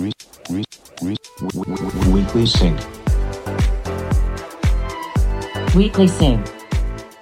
[0.00, 0.62] Weekly
[2.46, 2.78] Sync.
[5.74, 6.40] Weekly Sync.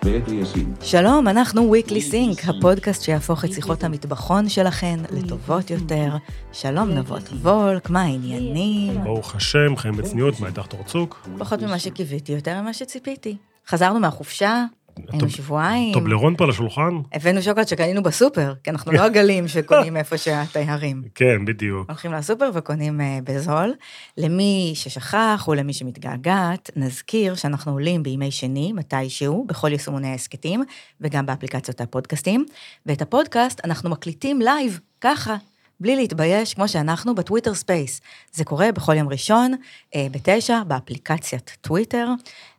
[0.05, 0.85] Weekly Sync.
[0.85, 6.17] שלום, אנחנו Weekly Sync, הפודקאסט שיהפוך את שיחות המטבחון שלכן לטובות יותר.
[6.53, 9.05] שלום נבות וולק, מה העניינים?
[9.05, 11.29] ברוך השם, חיים בצניעות, מה איתך תורצוק?
[11.39, 13.37] פחות ממה שקיוויתי, יותר ממה שציפיתי.
[13.69, 14.65] חזרנו מהחופשה,
[15.13, 16.91] היינו שבועיים, טובלרון פה על השולחן?
[17.13, 21.03] הבאנו שוקולד שקנינו בסופר, כי אנחנו לא עגלים שקונים איפה שהתיירים.
[21.15, 21.89] כן, בדיוק.
[21.89, 23.75] הולכים לסופר וקונים אה, בזול.
[24.17, 30.65] למי ששכח או למי שמתגעגעת, נזכיר שאנחנו עולים בימי שני, מתישהו, בכל יישומוני ההסכתים,
[31.01, 32.45] וגם באפליקציות הפודקאסטים.
[32.87, 35.37] ואת הפודקאסט אנחנו מקליטים live, ככה.
[35.81, 38.01] בלי להתבייש, כמו שאנחנו בטוויטר space.
[38.33, 39.55] זה קורה בכל יום ראשון,
[39.95, 42.09] אה, בתשע, באפליקציית טוויטר.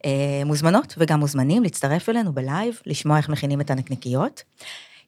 [0.06, 4.44] אה, מוזמנות וגם מוזמנים להצטרף אלינו ב live, לשמוע איך מכינים את הנקניקיות.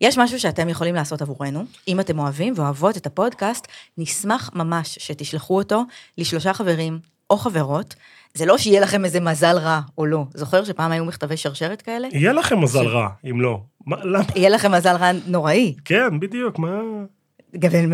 [0.02, 5.58] יש משהו שאתם יכולים לעשות עבורנו, אם אתם אוהבים ואוהבות את הפודקאסט, נשמח ממש שתשלחו
[5.58, 5.84] אותו
[6.18, 7.00] לשלושה חברים
[7.30, 7.96] או חברות.
[8.34, 10.26] זה לא שיהיה לכם איזה מזל רע או לא.
[10.34, 12.08] זוכר שפעם היו מכתבי שרשרת כאלה?
[12.12, 13.62] יהיה לכם מזל רע, אם לא.
[13.86, 14.24] מה, למה?
[14.36, 15.76] יהיה לכם מזל רע נוראי.
[15.86, 16.80] כן, בדיוק, מה...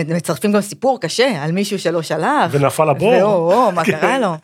[0.07, 2.51] מצרפים גם סיפור קשה על מישהו שלא שלח.
[2.51, 3.09] ונפל הבור.
[3.09, 3.91] ואו, מה כן.
[3.91, 4.35] קרה לו?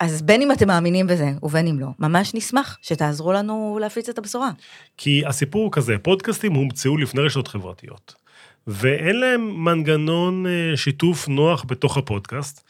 [0.00, 4.18] אז בין אם אתם מאמינים בזה ובין אם לא, ממש נשמח שתעזרו לנו להפיץ את
[4.18, 4.50] הבשורה.
[4.96, 8.14] כי הסיפור הוא כזה, פודקאסטים הומצאו לפני רשתות חברתיות,
[8.66, 12.64] ואין להם מנגנון אה, שיתוף נוח בתוך הפודקאסט,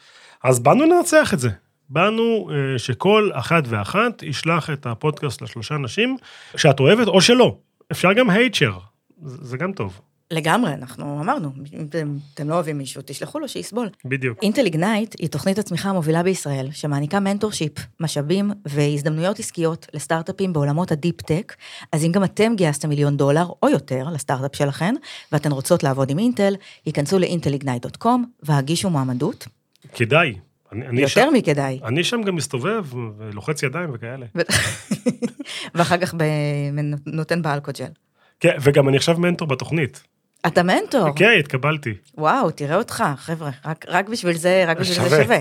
[0.44, 1.48] אז באנו לנצח את זה.
[1.88, 6.16] באנו אה, שכל אחת ואחת ישלח את הפודקאסט לשלושה אנשים
[6.56, 7.56] שאת אוהבת או שלא.
[7.92, 8.72] אפשר גם hater,
[9.22, 10.00] זה גם טוב,
[10.31, 13.89] לגמרי, אנחנו אמרנו, אם אתם, אתם לא אוהבים מישהו, תשלחו לו שיסבול.
[14.05, 14.42] בדיוק.
[14.42, 20.98] אינטל איגנייט היא תוכנית הצמיחה המובילה בישראל, שמעניקה mentorship, משאבים והזדמנויות עסקיות לסטארט-אפים בעולמות ה
[20.98, 21.55] deep-tech,
[21.92, 24.95] אז אם גם אתם גייסתם מיליון דולר או יותר לסטארט-אפ שלכם,
[25.33, 26.55] ואתן רוצות לעבוד עם אינטל,
[26.87, 29.47] היכנסו ל Intel Ignite.com והגישו מועמדות.
[29.94, 30.34] כדאי.
[30.72, 31.81] אני, אני יותר שם, מכדאי.
[31.84, 32.84] אני שם גם מסתובב
[33.19, 34.27] ולוחץ ידיים וכאלה.
[35.75, 36.22] ואחר כך ב-
[37.06, 37.84] נותן באלכוג'ל.
[38.41, 40.03] כן, וגם אני עכשיו מנטור בתוכנית.
[40.47, 41.09] אתה מנטור.
[41.17, 41.95] כן, התקבלתי.
[42.19, 45.23] וואו, תראה אותך, חבר'ה, רק, רק בשביל זה, רק בשביל זה שווה.
[45.25, 45.39] שווה.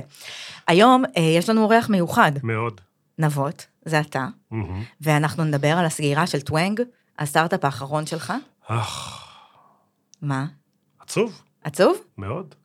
[0.67, 2.81] היום אה, יש לנו אורח מיוחד, מאוד.
[3.17, 4.83] נבות, זה אתה, מהמם.
[5.01, 6.81] ואנחנו נדבר על הסגירה של טוונג,
[7.19, 8.33] הסטארט-אפ האחרון שלך.
[8.67, 9.25] אך,
[10.21, 10.45] מה?
[10.99, 11.97] עצוב, עצוב?
[12.17, 12.55] מאוד.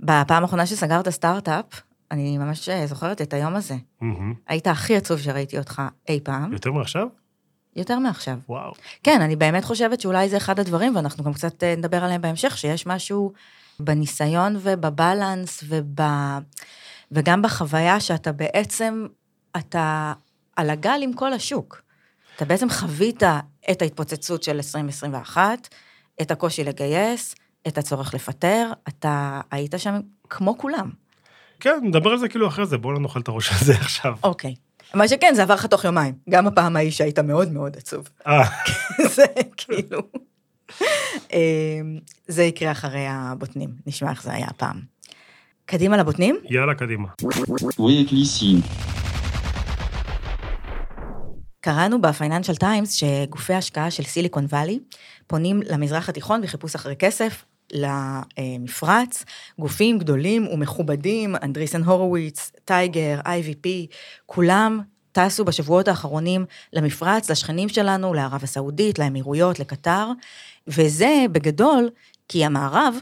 [0.00, 1.64] בפעם האחרונה שסגרת סטארט-אפ,
[2.10, 3.74] אני ממש אה, זוכרת את היום הזה.
[4.00, 4.34] מהמם.
[4.48, 7.06] היית הכי עצוב שראיתי אותך אי פעם, יותר מעכשיו?
[7.76, 8.38] יותר מעכשיו.
[8.48, 8.72] וואו.
[9.02, 12.58] כן, אני באמת חושבת שאולי זה אחד הדברים, ואנחנו גם קצת אה, נדבר עליהם בהמשך,
[12.58, 13.32] שיש משהו
[13.80, 16.00] בניסיון ובבלנס וב...
[17.12, 19.06] וגם בחוויה שאתה בעצם,
[19.56, 20.12] אתה
[20.56, 21.82] על הגל עם כל השוק.
[22.36, 23.22] אתה בעצם חווית
[23.70, 25.68] את ההתפוצצות של 2021,
[26.22, 27.34] את הקושי לגייס,
[27.68, 30.00] את הצורך לפטר, אתה היית שם
[30.30, 30.90] כמו כולם.
[31.60, 34.16] כן, נדבר על זה כאילו אחרי זה, בואו לא נאכל את הראש הזה עכשיו.
[34.22, 34.54] אוקיי.
[34.94, 36.14] מה שכן, זה עבר לך תוך יומיים.
[36.30, 38.08] גם הפעם ההיא שהיית מאוד מאוד עצוב.
[38.26, 38.44] אה,
[39.14, 39.24] זה
[39.56, 39.98] כאילו...
[41.32, 44.80] אמ, זה יקרה אחרי הבוטנים, נשמע איך זה היה הפעם.
[45.66, 46.36] קדימה לבוטנים?
[46.50, 47.08] יאללה, קדימה.
[51.60, 54.78] קראנו בפייננשל טיימס שגופי השקעה של סיליקון וואלי
[55.26, 59.24] פונים למזרח התיכון בחיפוש אחרי כסף מפרץ,
[59.58, 63.68] גופים גדולים ומכובדים, אנדריסן הורוביץ, טייגר, IVP,
[64.26, 64.80] כולם
[65.12, 70.06] טסו בשבועות האחרונים למפרץ, לשכנים שלנו, לערב הסעודית, לאמירויות, לקטר,
[70.66, 71.90] וזה בגדול
[72.28, 72.94] כי המערב,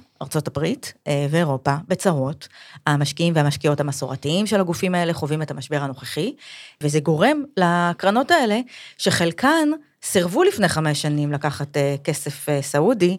[0.46, 2.48] הברית אה, ואירופה, בצרות,
[2.86, 6.34] המשקיעים והמשקיעות המסורתיים של הגופים האלה חווים את המשבר הנוכחי,
[6.80, 8.60] וזה גורם לקרנות האלה,
[8.98, 9.68] שחלקן
[10.02, 13.16] סירבו לפני חמש שנים לקחת אה, כסף אה, סעודי,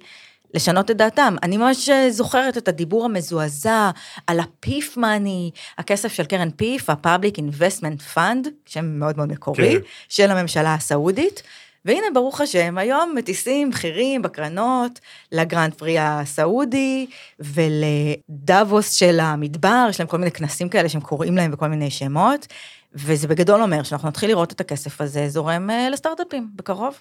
[0.53, 1.35] לשנות את דעתם.
[1.43, 3.91] אני ממש אה, זוכרת את הדיבור המזועזע
[4.27, 9.73] על ה PIF money, הכסף של קרן PIF, ה-Public Investment Fund, שם מאוד מאוד מקורי,
[9.73, 9.79] כן.
[10.09, 11.43] של הממשלה הסעודית.
[11.85, 14.99] והנה, ברוך השם, היום מטיסים בכירים בקרנות
[15.31, 17.07] לגרנד פרי הסעודי
[17.39, 22.47] ולדאבוס של המדבר, יש להם כל מיני כנסים כאלה שהם קוראים להם בכל מיני שמות,
[22.93, 26.95] וזה בגדול אומר שאנחנו נתחיל לראות את הכסף הזה זורם אה, לסטארט-אפים בקרוב.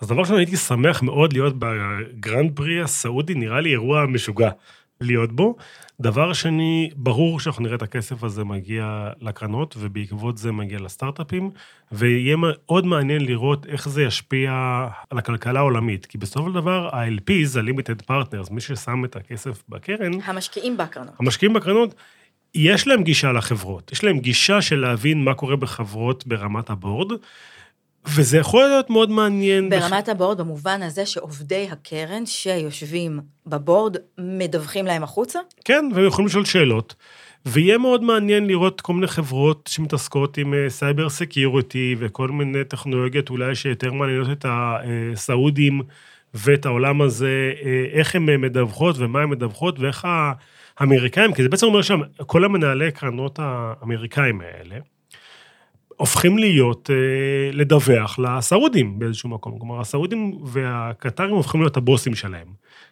[0.00, 4.50] אז דבר ראשון, הייתי שמח מאוד להיות בגרנד פרי הסעודי, נראה לי אירוע משוגע
[5.00, 5.56] להיות בו.
[6.00, 11.50] דבר שני, ברור שאנחנו נראה את הכסף הזה מגיע לקרנות, ובעקבות זה מגיע לסטארט-אפים,
[11.92, 14.52] ויהיה מאוד מעניין לראות איך זה ישפיע
[15.10, 20.12] על הכלכלה העולמית, כי בסופו של דבר, ה-LPs, ה-Limited Partners, מי ששם את הכסף בקרן,
[20.24, 21.14] המשקיעים בקרנות.
[21.20, 21.94] המשקיעים בקרנות,
[22.54, 27.12] יש להם גישה לחברות, יש להם גישה של להבין מה קורה בחברות ברמת הבורד,
[28.08, 29.68] וזה יכול להיות מאוד מעניין.
[29.68, 35.38] ברמת ה board, במובן הזה שעובדי הקרן שיושבים ב board, מדווחים להם החוצה?
[35.64, 36.94] כן, והם יכולים לשאול שאלות.
[37.46, 43.54] ויהיה מאוד מעניין לראות כל מיני חברות שמתעסקות עם cyber security וכל מיני טכנולוגיות אולי
[43.54, 45.82] שיותר מעניינות את הסעודים
[46.34, 50.08] ואת העולם הזה, אה, איך הן מדווחות ומה הן מדווחות ואיך
[50.78, 54.76] האמריקאים, כי זה בעצם אומר שם, כל המנהלי קרנות האמריקאים האלה,
[55.96, 56.96] הופכים להיות, אה,
[57.52, 59.58] לדווח לסעודים באיזשהו מקום.
[59.58, 62.46] כלומר, הסעודים והקטרים הופכים להיות הבוסים שלהם,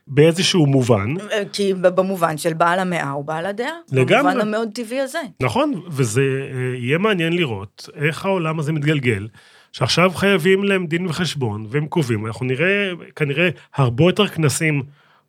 [0.06, 1.14] באיזשהו מובן.
[1.52, 3.72] כי במובן של בעל המאה הוא בעל הדעה.
[3.92, 4.32] לגמרי.
[4.32, 5.18] במובן המאוד טבעי הזה.
[5.40, 9.28] נכון, וזה אה, יהיה מעניין לראות איך העולם הזה מתגלגל.
[9.72, 12.26] שעכשיו חייבים להם דין וחשבון, והם קובעים.
[12.26, 14.82] אנחנו נראה כנראה הרבה יותר כנסים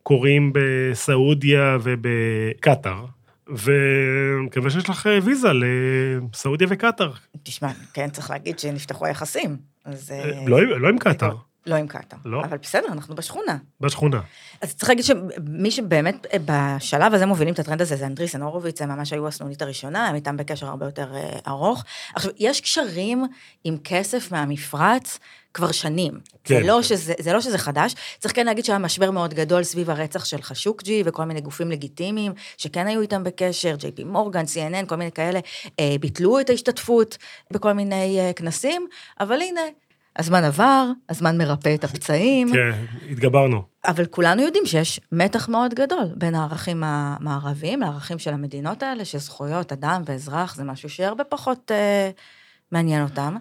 [0.04, 3.06] קורים בסעודיה ובקטאר,
[3.50, 7.12] ומקווה שיש לך ויזה לסעודיה וקטאר.
[7.44, 9.58] תשמע, כן, צריך להגיד שנפתחו היחסים.
[9.86, 10.14] אז...
[10.48, 11.36] לא, לא עם קטאר.
[11.66, 12.18] לא עם קטאר.
[12.26, 12.44] לא.
[12.44, 13.58] אבל בסדר, אנחנו בשכונה.
[13.82, 14.22] בשכונה.
[14.62, 18.90] אז צריך להגיד שמי שבאמת בשלב הזה מובילים את הטרנד הזה זה אנדריסן הורוביץ, הם
[18.90, 21.14] ממש היו הסנונית הראשונה, הם איתם בקשר הרבה יותר
[21.48, 21.84] ארוך.
[22.16, 23.26] עכשיו, יש קשרים
[23.64, 25.20] עם כסף מהמפרץ
[25.56, 26.12] כבר שנים.
[26.44, 26.62] כן.
[26.62, 29.90] זה, לא שזה, זה לא שזה חדש, צריך כן להגיד שהיה משבר מאוד גדול סביב
[29.90, 34.86] הרצח של חשוקג'י וכל מיני גופים לגיטימיים, שכן היו איתם בקשר, ג'יי פי מורגן, CNN,
[34.88, 35.40] כל מיני כאלה,
[35.80, 37.18] אה, ביטלו את ההשתתפות
[37.52, 38.88] בכל מיני אה, כנסים,
[39.20, 39.62] אבל הנה,
[40.16, 42.54] הזמן עבר, הזמן מרפא את הפצעים.
[42.54, 43.62] כן, התגברנו.
[43.86, 49.72] אבל כולנו יודעים שיש מתח מאוד גדול בין הערכים המערביים לערכים של המדינות האלה, שזכויות
[49.72, 52.10] אדם ואזרח זה משהו שהרבה פחות אה,
[52.72, 53.38] מעניין אותם.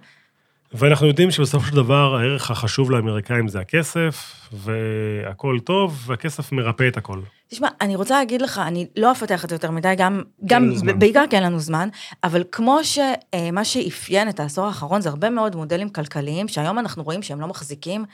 [0.73, 6.97] ואנחנו יודעים שבסופו של דבר הערך החשוב לאמריקאים זה הכסף, והכל טוב, והכסף מרפא את
[6.97, 7.21] הכל.
[7.49, 10.73] תשמע, אני רוצה להגיד לך, אני לא אפתח את זה יותר מדי, גם, גם.
[10.99, 11.89] בעיקר כי אין לנו זמן,
[12.25, 17.23] אבל כמו שמה שאפיין את העשור האחרון זה הרבה מאוד מודלים כלכליים, שהיום אנחנו רואים
[17.23, 18.05] שהם לא מחזיקים,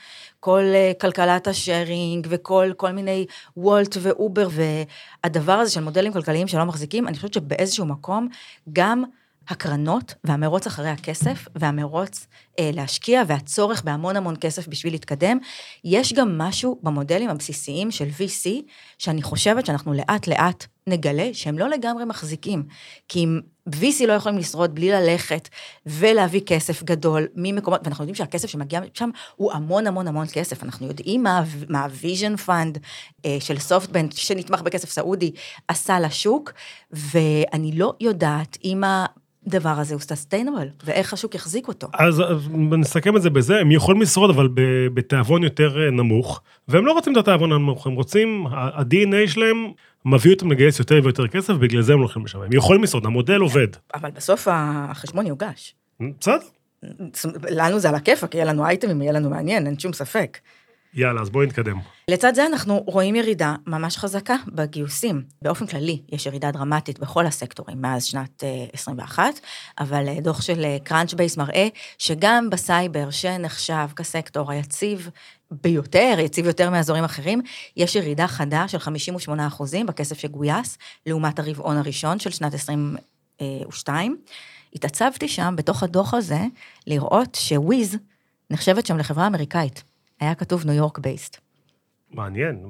[0.40, 3.26] כל אה, כלכלת השארינג וכל כל מיני
[3.56, 4.48] וולט ואובר,
[5.24, 8.28] והדבר הזה של מודלים כלכליים שלא מחזיקים, אני חושבת שבאיזשהו מקום,
[8.72, 9.04] גם
[9.50, 12.26] הקרנות והמרוץ אחרי הכסף והמרוץ
[12.58, 15.38] אה, להשקיע והצורך בהמון המון כסף בשביל להתקדם,
[15.84, 18.48] יש גם משהו במודלים הבסיסיים של VC,
[18.98, 22.62] שאני חושבת שאנחנו לאט לאט נגלה שהם לא לגמרי מחזיקים.
[23.08, 25.48] כי אם VC לא יכולים לשרוד בלי ללכת
[25.86, 30.62] ולהביא כסף גדול ממקומות, ואנחנו יודעים שהכסף שמגיע שם הוא המון המון המון כסף.
[30.62, 32.78] אנחנו יודעים מה, מה ה-vision fund
[33.24, 35.32] אה, של סופטבנק, שנתמך בכסף סעודי,
[35.68, 36.52] עשה לשוק,
[36.90, 39.06] ואני לא יודעת אם ה...
[39.46, 41.88] הדבר הזה הוא סוסטיינבל, ואיך השוק יחזיק אותו.
[41.92, 44.48] אז, אז נסכם את זה בזה, הם יכולים לשרוד, אבל
[44.94, 49.56] בתיאבון יותר אה, נמוך, והם לא רוצים את התיאבון הנמוך, הם רוצים, ה-DNA שלהם
[50.04, 52.42] מביא אותם לגייס יותר ויותר כסף, ובגלל זה הם לא הולכים לשם.
[52.42, 53.68] הם יכולים לשרוד, המודל עובד.
[53.94, 55.74] אבל בסוף החשבון יוגש.
[56.20, 56.38] בסדר,
[57.50, 60.38] לנו זה על הכיפאק, יהיה לנו אייטמים, יהיה לנו מעניין, אין שום ספק.
[60.94, 61.78] יאללה, אז בואי נתקדם.
[62.08, 65.22] לצד זה אנחנו רואים ירידה ממש חזקה בגיוסים.
[65.42, 69.40] באופן כללי, יש ירידה דרמטית בכל הסקטורים מאז שנת אה, 21,
[69.78, 75.10] אבל אה, דוח של Crunchbase מראה שגם בסייבר, שנחשב כסקטור היציב
[75.50, 77.42] ביותר, יציב יותר מאזורים אחרים,
[77.76, 84.16] יש ירידה חדה של 58 אחוזים בכסף שגויס, לעומת הרבעון הראשון של שנת 22.
[84.74, 86.40] התעצבתי שם, בתוך הדוח הזה,
[86.86, 87.96] לראות שוויז
[88.50, 89.89] נחשבת שם לחברה אמריקאית.
[90.20, 91.40] היה כתוב ניו יורק based.
[92.12, 92.64] מעניין,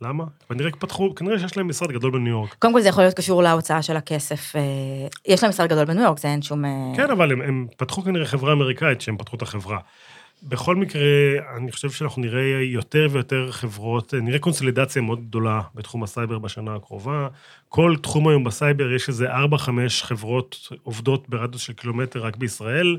[0.00, 0.24] למה?
[0.48, 2.54] כנראה פתחו, כנראה שיש להם משרד גדול בניו יורק.
[2.58, 4.56] קודם כל זה יכול להיות קשור להוצאה של הכסף.
[4.56, 4.62] אה,
[5.26, 6.64] יש להם משרד גדול בניו יורק, זה אין שום...
[6.64, 9.78] אה, כן, אבל הם, הם פתחו כנראה חברה אמריקאית שהם פתחו את החברה.
[10.42, 11.02] בכל מקרה,
[11.56, 17.28] אני חושב שאנחנו נראה יותר ויותר חברות, נראה קונסולידציה מאוד גדולה בתחום הסייבר בשנה הקרובה.
[17.68, 19.34] כל תחום היום בסייבר, יש איזה 4-5
[20.02, 22.98] חברות עובדות ברדיוס של קילומטר רק בישראל.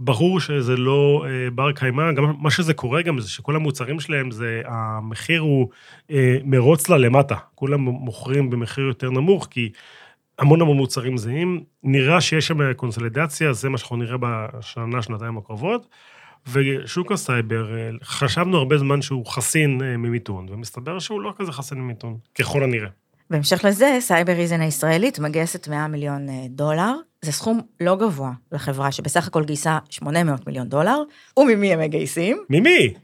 [0.00, 4.30] ברור שזה לא אה, בר קיימא, גם מה שזה קורה גם זה שכל המוצרים שלהם
[4.30, 5.68] זה, המחיר הוא
[6.10, 7.36] אה, מרוץ ל, למטה.
[7.54, 9.70] כולם מוכרים במחיר יותר נמוך, כי
[10.38, 11.64] המון המון מוצרים זהים.
[11.82, 15.86] נראה שיש שם קונסולידציה, זה מה שאנחנו נראה בשנה, שנתיים הקרובות.
[16.52, 21.78] ושוק הסייבר, אה, חשבנו הרבה זמן שהוא חסין אה, ממיתון, ומסתבר שהוא לא כזה חסין
[21.78, 22.88] ממיתון, ככל הנראה.
[23.30, 26.94] בהמשך לזה, סייבריזן הישראלית מגייסת 100 מיליון אה, דולר.
[27.22, 31.02] זה סכום לא גבוה לחברה שבסך הכל גייסה 800 מיליון דולר,
[31.38, 32.44] וממי הם מגייסים?
[32.50, 32.94] ממי?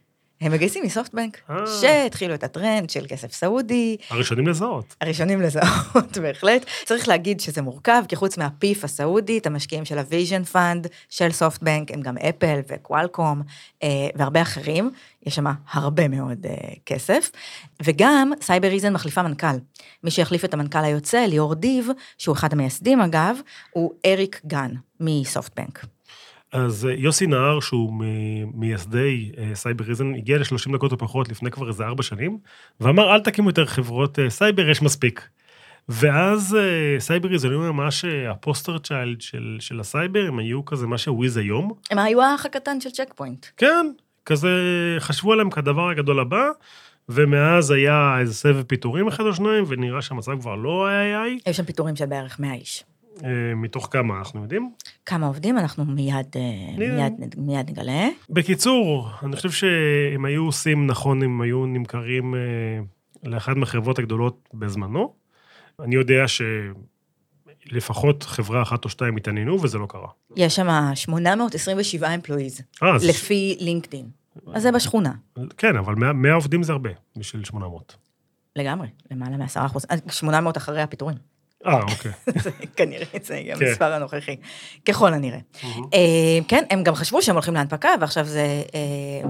[0.41, 1.57] הם מגייסים מ SoftBank, אה.
[1.81, 4.95] שהתחילו את הטרנד של כסף סעודי, הראשונים לזהות.
[5.01, 6.67] הראשונים לזהות, בהחלט.
[6.85, 10.87] צריך להגיד שזה מורכב, כי חוץ מה PIF הסעודי, את המשקיעים של ה Vision Fund,
[11.09, 13.43] של SoftBank, הם גם Apple ו Qualcomm
[13.83, 14.91] אה, והרבה אחרים,
[15.27, 16.55] יש שם הרבה מאוד אה,
[16.87, 17.31] כסף.
[17.83, 19.57] וגם Cybereason מחליפה מנכ"ל.
[20.05, 21.89] מי שיחליף את המנכ"ל היוצא, ליאור דיב,
[22.19, 23.37] שהוא אחד המייסדים אגב,
[23.71, 25.94] הוא אריק גן מ SoftBank.
[26.55, 27.93] אז אה, יוסי נהר, שהוא
[28.55, 32.39] מייסד אה, Cybereason, הגיע ל-30 דקות או פחות לפני כבר איזה ארבע שנים,
[32.81, 35.29] ואמר, אל תקימו יותר חברות אה, סייבר, יש מספיק.
[35.89, 36.57] ואז
[36.99, 41.37] Cybereason היו ממש ה poster child של, של הסייבר, הם היו כזה מה ש Wiz
[41.37, 41.73] היום.
[41.91, 43.47] הם היו האח הקטן של Check Point.
[43.57, 43.87] כן,
[44.27, 44.49] כזה
[44.99, 46.49] חשבו עליהם כדבר הגדול הבא,
[47.09, 51.55] ומאז היה איזה סבב פיטורים אחד או שניים, ונראה שהמצב כבר לא היה איי, היו
[51.55, 52.85] שם פיטורים של בערך 100 איש.
[53.25, 54.73] אה, מתוך כמה אנחנו יודעים.
[55.07, 56.77] כמה עובדים, אנחנו מיד, אה.
[56.79, 58.09] מיד, מיד נגלה.
[58.31, 62.41] בקיצור, אני חושב שהם היו עושים נכון אם היו נמכרים אה,
[63.25, 65.13] לאחת מהחברות הגדולות בזמנו.
[65.81, 66.25] אני יודע
[67.69, 70.09] שלפחות חברה אחת או שתיים התעניינו, וזה לא קרה.
[70.37, 74.07] יש שם 827 אמפלואיז, לפי לינקדין.
[74.53, 75.13] אז זה בשכונה,
[75.57, 77.97] כן, אבל 100, 100 עובדים זה הרבה בשביל 800.
[78.57, 81.17] לגמרי, למעלה מ-10 אחוז, 800 אחרי הפיטורים.
[81.67, 82.13] אה, אוקיי.
[82.77, 83.67] כנראה זה יהיה כן.
[83.67, 84.37] המספר הנוכחי,
[84.89, 85.39] ככל הנראה.
[85.95, 89.29] אה, כן, הם גם חשבו שהם הולכים להנפקה, ועכשיו זה, אה,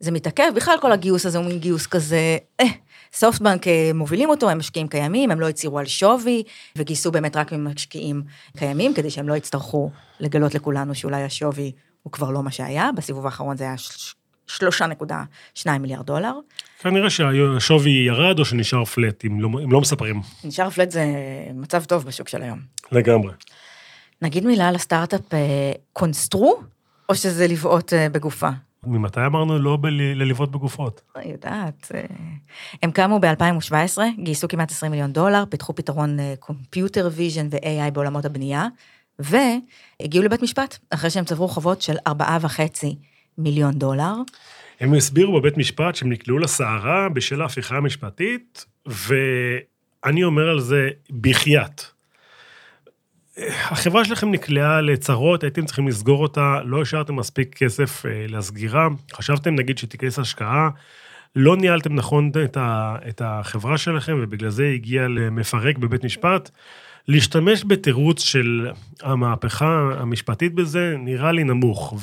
[0.00, 0.52] זה מתעכב.
[0.54, 2.66] בכלל כל הגיוס הזה הוא מין גיוס כזה, אה,
[3.12, 3.64] סופטבנק
[3.94, 6.42] מובילים אותו, הם משקיעים קיימים, הם לא הצהירו על שווי,
[6.76, 8.22] וגייסו באמת רק ממשקיעים
[8.56, 11.72] קיימים, כדי שהם לא יצטרכו לגלות לכולנו שאולי השווי
[12.02, 13.76] הוא כבר לא מה שהיה, בסיבוב האחרון זה היה
[14.48, 16.34] 3.2 מיליארד דולר.
[16.78, 20.20] כנראה שהשווי ירד או שנשאר פלט, אם לא, אם לא מספרים.
[20.44, 21.04] נשאר פלט זה
[21.54, 22.58] מצב טוב בשוק של היום.
[22.92, 23.32] לגמרי.
[24.22, 26.60] נגיד מילה על הסטארט-אפ אה, קונסטרו,
[27.08, 28.48] או שזה לבעוט אה, בגופה?
[28.86, 31.00] ממתי אמרנו לא לבעוט בגופות?
[31.16, 31.92] אני יודעת.
[31.94, 32.00] אה,
[32.82, 38.66] הם קמו ב-2017, גייסו כמעט 20 מיליון דולר, פיתחו פתרון computer vision ו-AI בעולמות הבנייה,
[39.18, 42.12] והגיעו לבית משפט, אחרי שהם צברו חובות של 4.5
[43.38, 44.14] מיליון דולר.
[44.80, 50.88] הם הסבירו בבית משפט שהם נקלעו לסערה בשל ההפיכה המשפטית, ואני אומר על זה
[51.20, 51.82] בחייאת.
[53.70, 59.54] החברה שלכם נקלעה לצרות, הייתם צריכים לסגור אותה, לא השארתם מספיק כסף אה, לסגירה, חשבתם
[59.54, 60.68] נגיד שתיכנס השקעה,
[61.36, 62.56] לא ניהלתם נכון את,
[63.08, 66.50] את החברה שלכם, ובגלל זה הגיע למפרק בבית משפט.
[67.08, 68.70] להשתמש בתירוץ של
[69.02, 71.94] המהפכה המשפטית בזה, נראה לי נמוך.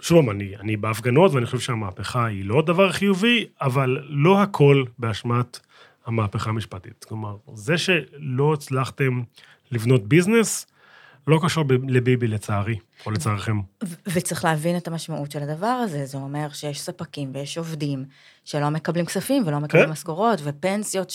[0.00, 5.58] ושוב, אני, אני בהפגנות, ואני חושב שהמהפכה היא לא דבר חיובי, אבל לא הכל באשמת
[6.06, 7.04] המהפכה המשפטית.
[7.08, 9.22] כלומר, זה שלא הצלחתם
[9.70, 10.66] לבנות ביזנס,
[11.26, 13.58] לא קשור ב- לביבי לצערי, או לצערכם.
[13.58, 18.04] ו- וצריך להבין את המשמעות של הדבר הזה, זה אומר שיש ספקים ויש עובדים
[18.44, 19.92] שלא מקבלים כספים ולא מקבלים כן.
[19.92, 21.10] משכורות, ופנסיות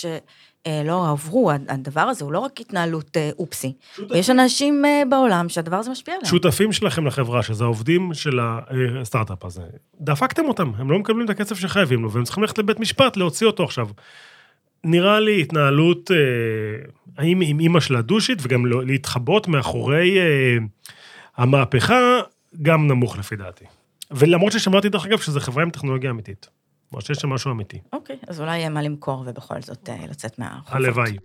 [0.68, 3.74] שלא עברו, הדבר הזה הוא לא רק התנהלות אה, אופסי.
[4.16, 6.28] יש אנשים אה, בעולם שהדבר הזה משפיע עליהם.
[6.28, 8.40] שותפים שלכם לחברה, שזה העובדים של
[9.02, 9.62] הסטארט-אפ הזה,
[10.02, 13.48] דפקתם אותם, הם לא מקבלים את הכסף שחייבים לו, והם צריכים ללכת לבית משפט להוציא
[13.48, 13.88] אותו עכשיו.
[14.84, 20.58] נראה לי התנהלות, אה, עם אימא שלה דושית, וגם לא- להתחבות מאחורי אה,
[21.38, 22.20] המהפכה,
[22.62, 23.66] גם נמוך לפי דעתי.
[24.12, 26.50] ולמרות ששמעתי, דרך אגב, שזו חברה עם טכנולוגיה אמיתית.
[26.94, 27.78] כלומר שיש שם משהו אמיתי.
[27.94, 30.74] אוקיי, אז אולי יהיה מה למכור ובכל זאת אה, לצאת מהחובות.
[30.74, 31.18] הלוואי.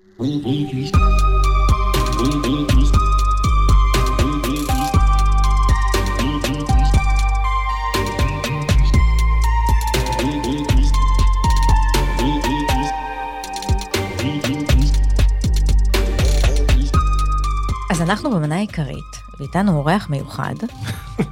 [17.90, 18.96] אז אנחנו במנה העיקרית,
[19.40, 20.54] ואיתנו אורח מיוחד,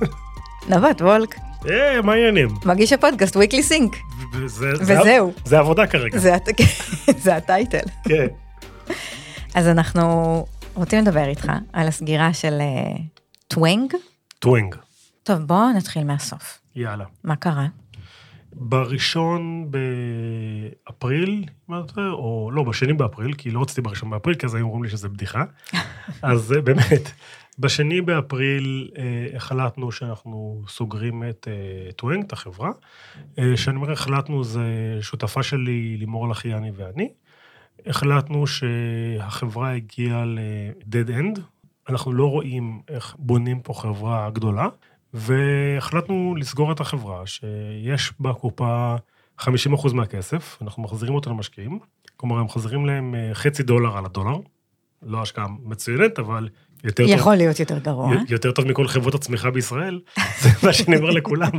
[0.71, 1.37] נווט וולק,
[1.71, 2.49] אה, מה העניינים?
[2.65, 4.16] מגיש הפודקאסט weekly sync.
[4.45, 5.33] וזה- וזהו.
[5.37, 6.19] זה- זה עבודה כרגע.
[6.19, 6.61] זה, הט-
[7.25, 7.85] זה הטייטל.
[8.09, 8.27] כן.
[9.55, 12.97] אז אנחנו רוצים לדבר איתך על הסגירה של אה,
[13.49, 13.95] טוונג.
[14.39, 14.75] טוונג.
[15.23, 16.59] טוב, בואו נתחיל מהסוף.
[16.77, 17.05] יאללה.
[17.25, 17.67] מה קרה?
[18.53, 19.69] בראשון
[20.87, 21.45] באפריל?
[21.99, 25.09] או לא, בשני באפריל, כי לא רציתי בראשון באפריל, כי אז היו אומרים לי שזה
[25.09, 25.45] בדיחה.
[26.23, 27.11] אז באמת,
[27.59, 32.71] בשני באפריל אה, החלטנו שאנחנו סוגרים את אה, טוונג, את החברה.
[33.39, 37.13] אה, שאני אומר החלטנו, זה שותפה שלי, לימור לחיאני ואני.
[37.87, 41.41] החלטנו שהחברה הגיעה ל-dead end.
[41.89, 44.69] אנחנו לא רואים איך בונים פה חברה גדולה,
[45.15, 48.97] והחלטנו לסגור את החברה, שיש בקופה
[49.41, 49.47] 50%
[49.95, 51.79] מהכסף, אנחנו מחזירים אותו למשקיעים,
[52.17, 54.37] כלומר, הם מחזירים להם אה, חצי דולר על הדולר,
[55.03, 56.49] לא השקעה מצוינת, אבל
[56.85, 57.15] יותר טוב.
[57.15, 58.15] יכול להיות יותר גרוע.
[58.29, 60.01] יותר טוב מכל חברות הצמיחה בישראל,
[60.43, 61.51] זה מה שאני אומר לכולם.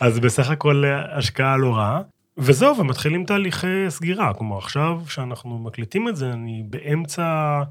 [0.00, 2.00] אז בסך הכל אה, השקעה לא רעה.
[2.38, 4.34] וזהו, ומתחילים תהליכי סגירה.
[4.34, 7.62] כלומר, עכשיו שאנחנו מקליטים את זה, אני באמצע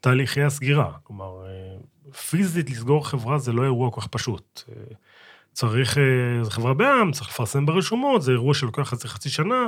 [0.00, 0.90] תהליכי הסגירה.
[1.02, 4.62] כלומר, אה, פיזית לסגור חברה זה לא אירוע כל כך פשוט.
[4.68, 4.94] אה,
[5.52, 5.98] צריך,
[6.42, 9.66] זו חברה בעם, צריך לפרסם ברשומות, זה אירוע שלוקח חצי חצי שנה,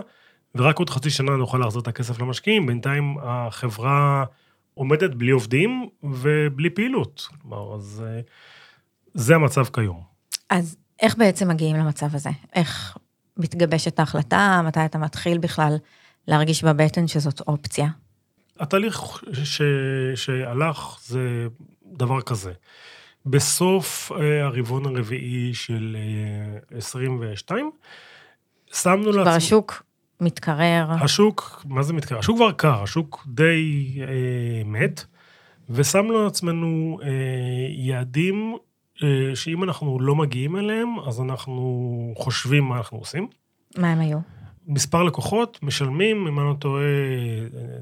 [0.54, 2.66] ורק עוד חצי שנה נוכל להחזיר את הכסף למשקיעים.
[2.66, 4.24] בינתיים החברה
[4.74, 7.28] עומדת בלי עובדים ובלי פעילות.
[7.42, 8.20] כלומר, אז אה,
[9.14, 10.02] זה המצב כיום.
[10.50, 12.30] אז איך בעצם מגיעים למצב הזה?
[12.54, 12.96] איך
[13.36, 14.62] מתגבשת ההחלטה?
[14.66, 15.76] מתי אתה מתחיל בכלל
[16.28, 17.88] להרגיש בבטן שזאת אופציה?
[18.60, 19.62] התהליך ש...
[20.14, 21.46] שהלך זה
[21.92, 22.52] דבר כזה.
[23.26, 25.96] בסוף אה, הרבעון הרביעי של
[26.72, 27.70] אה, 22,
[28.72, 29.22] שמנו לעצמנו...
[29.22, 29.82] כבר השוק
[30.20, 30.86] מתקרר.
[30.90, 32.18] השוק, מה זה מתקרר?
[32.18, 35.04] השוק כבר קר, השוק די אה, מת,
[35.70, 37.08] ושמנו לעצמנו אה,
[37.68, 38.56] יעדים
[39.02, 43.28] אה, שאם אנחנו לא מגיעים אליהם, אז אנחנו חושבים מה אנחנו עושים.
[43.78, 44.18] מה הם היו?
[44.66, 46.84] מספר לקוחות, משלמים, אם אני לא טועה,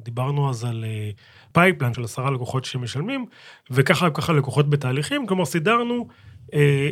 [0.02, 0.84] דיברנו אז על
[1.52, 3.26] pipeline של עשרה לקוחות שמשלמים,
[3.70, 6.27] וככה ככה לקוחות בתהליכים, כלומר סידרנו אה,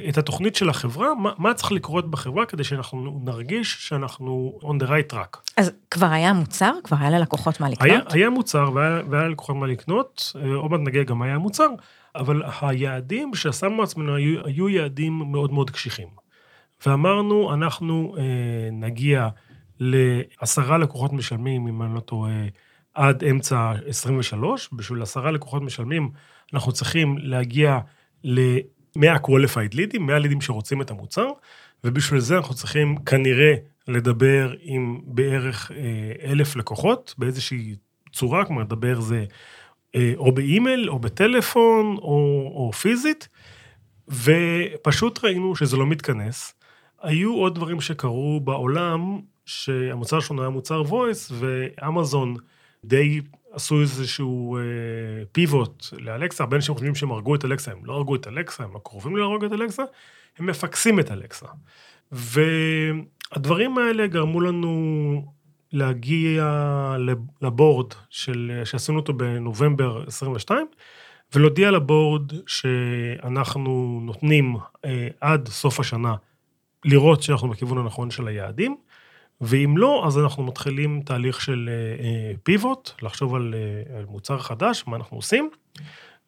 [0.08, 4.86] את התוכנית של החברה, מה, מה צריך לקרות בחברה כדי שאנחנו נרגיש שאנחנו on the
[4.86, 5.38] right track.
[5.56, 6.72] אז כבר היה מוצר?
[6.84, 7.90] כבר היה ללקוחות מה לקנות?
[7.90, 11.68] היה, היה מוצר והיה, והיה ללקוחות מה לקנות, אה, עוד מעט נגיע גם היה מוצר,
[12.14, 16.08] אבל היעדים ששמנו לעצמנו היו, היו יעדים מאוד מאוד קשיחים.
[16.86, 18.22] ואמרנו, אנחנו אה,
[18.72, 19.28] נגיע
[19.80, 22.32] לעשרה לקוחות משלמים, אם אני לא טועה,
[22.94, 24.68] עד אמצע 23.
[24.72, 26.10] בשביל עשרה לקוחות משלמים,
[26.54, 27.78] אנחנו צריכים להגיע
[28.97, 31.29] ל-100 qualified leads, 100 לידים שרוצים את המוצר,
[31.85, 33.55] ובשביל זה אנחנו צריכים כנראה
[33.88, 37.75] לדבר עם בערך אה, אלף לקוחות באיזושהי
[38.12, 39.25] צורה, כלומר, לדבר זה
[39.95, 43.29] אה, או באימייל, או בטלפון, או, או פיזית,
[44.09, 46.55] ופשוט ראינו שזה לא מתכנס.
[47.03, 52.35] היו עוד דברים שקרו בעולם, שהמוצר שלנו היה מוצר voice, ואמזון
[52.85, 53.21] די
[53.56, 54.62] עשו איזשהו אה,
[55.32, 58.70] פיבוט לאלקסה, הרבה אנשים חושבים שהם הרגו את אלקסה, הם לא הרגו את אלקסה, הם
[58.84, 59.82] קרובים להרוג את אלקסה,
[60.38, 61.46] הם מפקסים את אלקסה.
[62.12, 65.32] והדברים האלה גרמו לנו
[65.72, 66.44] להגיע
[67.42, 70.66] לבורד של, שעשינו אותו בנובמבר 22,
[71.34, 76.14] ולהודיע לבורד שאנחנו נותנים אה, עד סוף השנה
[76.84, 78.76] לראות שאנחנו בכיוון הנכון של היעדים,
[79.40, 81.71] ואם לא, אז אנחנו מתחילים תהליך של
[82.43, 83.55] פיבוט, לחשוב על,
[83.99, 85.50] על מוצר חדש, מה אנחנו עושים,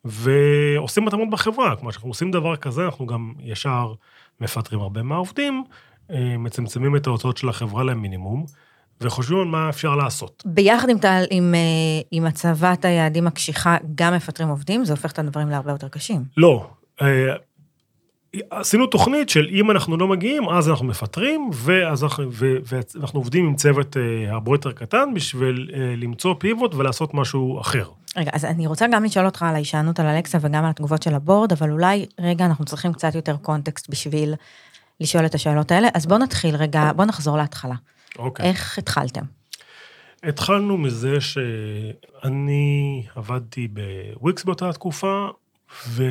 [0.05, 1.77] ועושים התאמות בחברה.
[1.77, 3.93] כלומר, כשאנחנו עושים דבר כזה, אנחנו גם ישר
[4.41, 5.65] מפטרים הרבה מהעובדים,
[6.39, 8.45] מצמצמים את ההוצאות של החברה למינימום,
[9.01, 10.43] וחושבים על מה אפשר לעשות.
[10.47, 10.97] ביחד עם,
[11.31, 11.55] עם,
[12.11, 14.85] עם הצבת היעדים הקשיחה, גם מפטרים עובדים?
[14.85, 16.25] זה הופך את הדברים להרבה יותר קשים.
[16.37, 16.71] לא.
[18.51, 23.57] עשינו תוכנית של אם אנחנו לא מגיעים, אז אנחנו מפטרים, ואז אנחנו, ואנחנו עובדים עם
[23.57, 27.89] צוות אה, הרבה יותר קטן בשביל אה, למצוא פיבוט ולעשות משהו אחר.
[28.17, 31.15] רגע, אז אני רוצה גם לשאול אותך על ההישענות על אלכסה וגם על התגובות של
[31.15, 34.35] הבורד, אבל אולי רגע אנחנו צריכים קצת יותר קונטקסט בשביל
[35.01, 35.89] לשאול את השאלות האלה.
[35.95, 37.75] אז בואו נתחיל רגע, בואו נחזור להתחלה.
[38.19, 38.47] אוקיי.
[38.47, 39.25] איך התחלתם?
[40.23, 45.27] התחלנו מזה שאני עבדתי בוויקס באותה תקופה,
[45.89, 46.03] ו...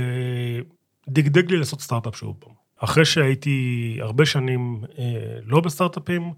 [1.09, 2.53] דגדג לי לעשות סטארט-אפ שוב פעם.
[2.77, 6.33] אחרי שהייתי הרבה שנים אה, לא בסטארט-אפים,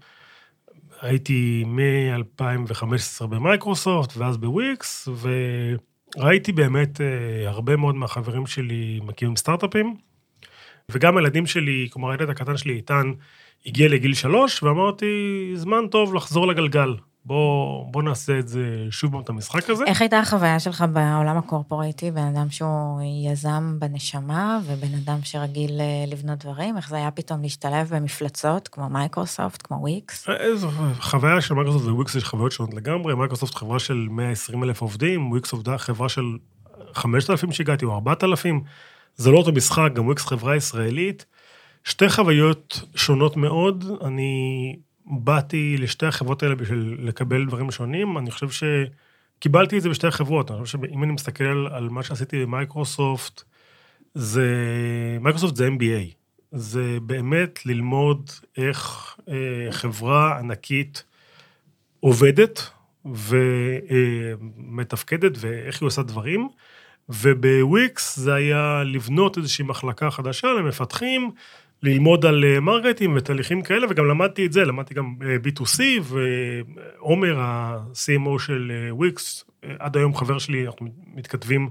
[1.00, 5.08] הייתי מ-2015 במייקרוסופט ואז בוויקס,
[6.16, 9.96] וראיתי באמת אה, הרבה מאוד מהחברים שלי מקימים סטארט-אפים,
[10.90, 13.12] וגם הילדים שלי, כלומר הילד הקטן שלי איתן,
[13.66, 15.06] הגיע לגיל שלוש, ואמרתי,
[15.54, 16.94] זמן טוב לחזור לגלגל.
[17.30, 19.84] בוא, בוא נעשה את זה שוב פעם את המשחק הזה.
[19.84, 23.00] איך הייתה החוויה שלך בעולם הקורפורטיבי, בן אדם שהוא
[23.32, 26.76] יזם בנשמה, ובן אדם שרגיל אה, לבנות דברים?
[26.76, 30.28] איך זה היה פתאום להשתלב במפלצות כמו מייקרוסופט, כמו וויקס?
[30.28, 30.68] איזו
[31.00, 33.14] חוויה של Microsoft ו Wix יש חוויות שונות לגמרי.
[33.14, 36.24] מייקרוסופט חברה של 120 אלף עובדים, וויקס עובדה חברה של
[36.94, 38.60] 5,000 שהגעתי, או 4,000.
[39.16, 41.26] זה לא אותו משחק, גם וויקס חברה ישראלית.
[41.84, 43.84] שתי חוויות שונות מאוד.
[44.04, 44.76] אני
[45.10, 48.66] באתי לשתי החברות האלה בשביל לקבל דברים שונים, אני חושב
[49.38, 53.42] שקיבלתי את זה בשתי החברות, אני חושב שאם אני מסתכל על, מה שעשיתי במייקרוסופט,
[54.14, 54.48] זה,
[55.20, 56.14] מייקרוסופט זה MBA,
[56.52, 61.04] זה באמת ללמוד איך אה, חברה ענקית
[62.00, 62.70] עובדת
[64.64, 66.48] ומתפקדת ואיך היא עושה דברים,
[67.08, 71.30] ובוויקס זה היה לבנות איזושהי מחלקה חדשה למפתחים,
[71.82, 77.40] ללמוד על אה, מרקטים ותהליכים כאלה, וגם למדתי את זה, למדתי גם אה, B2C, ועומר,
[77.40, 81.68] ה-CMO של וויקס, אה, עד היום חבר שלי, אנחנו מתכתבים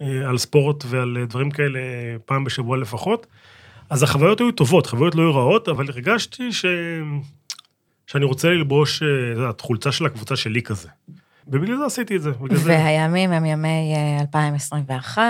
[0.00, 1.80] על ספורט ועל דברים כאלה
[2.24, 3.26] פעם בשבוע לפחות.
[3.90, 6.64] אז החוויות היו טובות, חוויות לא היו רעות, אבל הרגשתי ש...
[8.06, 9.02] שאני רוצה ללבוש,
[9.50, 10.88] את חולצה של הקבוצה שלי כזה.
[11.48, 12.30] ובגלל זה עשיתי את זה.
[12.64, 15.22] והימים הם ימי 2021,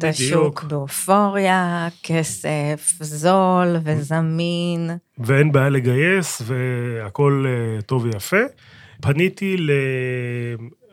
[0.00, 4.90] כן, השוק באופוריה, כסף זול וזמין.
[5.18, 8.36] ואין בעיה לגייס, והכול אה, טוב ויפה.
[9.00, 9.56] פניתי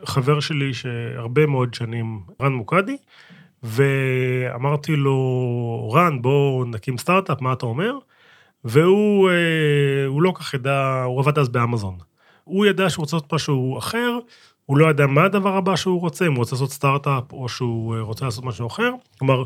[0.02, 2.98] לחבר שלי שהרבה מאוד שנים, רן מוקדי,
[3.64, 7.98] ואמרתי לו, רן, בוא נקים סטארט-אפ, מה אתה אומר?
[8.64, 11.98] והוא אה, הוא לא כך ידע, הוא עבד אז באמזון.
[12.44, 14.18] הוא ידע שהוא רוצה לעשות משהו אחר,
[14.66, 17.96] הוא לא ידע מה הדבר הבא שהוא רוצה, אם הוא רוצה לעשות סטארט-אפ או שהוא
[17.96, 18.92] אה, רוצה לעשות משהו אחר.
[19.20, 19.44] כלומר,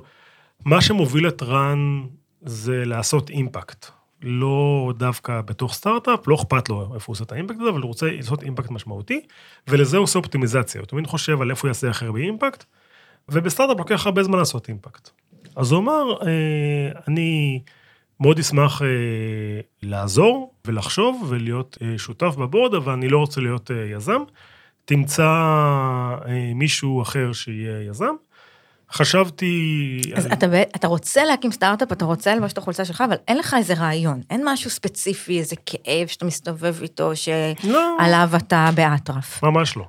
[0.65, 2.03] מה שמוביל את רן
[2.41, 3.85] זה לעשות אימפקט.
[4.21, 7.87] לא דווקא בתוך סטארט-אפ, לא אכפת לו איפה הוא עושה את האימפקט הזה, אבל הוא
[7.87, 9.21] רוצה לעשות אימפקט משמעותי,
[9.67, 10.81] ולזה הוא עושה אופטימיזציה.
[10.81, 12.63] הוא תמיד חושב על איפה הוא יעשה אחר באימפקט,
[13.29, 15.09] ובסטארט-אפ לוקח הרבה זמן לעשות אימפקט.
[15.55, 17.61] אז הוא אמר, אה, אני
[18.19, 18.87] מאוד אשמח אה,
[19.83, 24.21] לעזור ולחשוב ולהיות שותף בבורד, אבל אני לא רוצה להיות יזם.
[24.89, 28.13] תמצא אה, מישהו אחר שיהיה יזם.
[28.91, 30.01] חשבתי...
[30.15, 33.37] אז אתה, ב- אתה רוצה להקים סטארט-אפ, אתה רוצה ללבוש את החולצה שלך, אבל אין
[33.37, 39.43] לך איזה רעיון, אין משהו ספציפי, איזה כאב שאתה מסתובב איתו, שעליו לא, אתה באטרף.
[39.43, 39.85] ממש לא.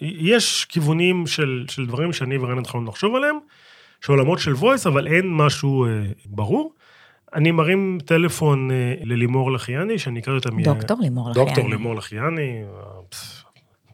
[0.00, 3.36] יש כיוונים של, של דברים שאני ורן התחלנו לחשוב עליהם,
[4.00, 5.90] של עולמות של voice, אבל אין משהו אה,
[6.26, 6.72] ברור.
[7.34, 10.62] אני מרים טלפון אה, ללימור לחיאני, שאני הכרתי אותה מ...
[10.62, 11.48] דוקטור לימור לחיאני.
[11.48, 12.62] דוקטור לימור לחיאני.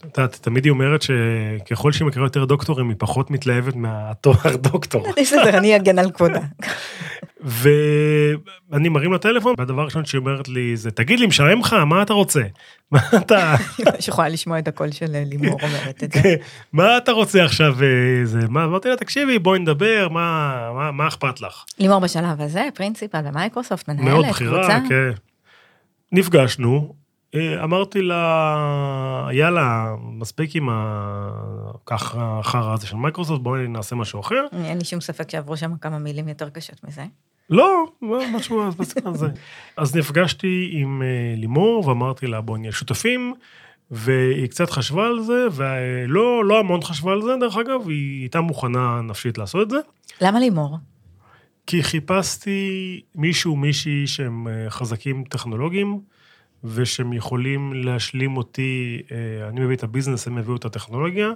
[0.04, 4.56] אה, את יודעת, תמיד היא אומרת שככל שהיא מכירה יותר דוקטורים, היא פחות מתלהבת מהתואר
[4.70, 5.06] דוקטור.
[5.20, 6.40] בסדר, אני אגן על כבודה.
[7.40, 11.72] ואני מרים לה טלפון, והדבר הראשון שהיא אומרת לי זה, תגיד לי, משעמם לך?
[11.72, 12.42] מה אתה רוצה?
[12.92, 13.54] מה אתה...
[14.00, 16.34] שיכולה לשמוע את הקול של לימור אומרת את זה.
[16.72, 17.74] מה אתה רוצה עכשיו?
[17.82, 21.64] אה, זה, מה, אמרתי לה, תקשיבי, בואי נדבר, מה, מה, מה אכפת לך?
[21.78, 24.78] לימור בשלב הזה, פרינציפל במייקרוסופט, מאוד מנהלת בכירה, קבוצה.
[24.88, 25.10] כן.
[26.12, 31.30] נפגשנו, אה, אמרתי לה, יאללה, מספיק עם ה...
[31.86, 34.44] ככה החרא הזה של מייקרוסופט, בואי נעשה משהו אחר.
[34.64, 37.04] אין לי שום ספק שעברו שם כמה מילים יותר קשות מזה.
[37.50, 39.28] לא, לא, משהו בסגנון הזה.
[39.76, 43.34] אז נפגשתי עם אה, לימור ואמרתי לה, בואי נהיה שותפים,
[43.90, 48.40] והיא קצת חשבה על זה, ולא לא המון חשבה על זה, דרך אגב, היא הייתה
[48.40, 49.78] מוכנה נפשית לעשות את זה.
[50.20, 50.78] למה לימור?
[51.66, 56.00] כי חיפשתי מישהו, מישהי שהם אה, חזקים טכנולוגיים,
[56.64, 61.30] ושהם יכולים להשלים אותי, אה, אני מביא את ה business, הם יביאו את הטכנולוגיה,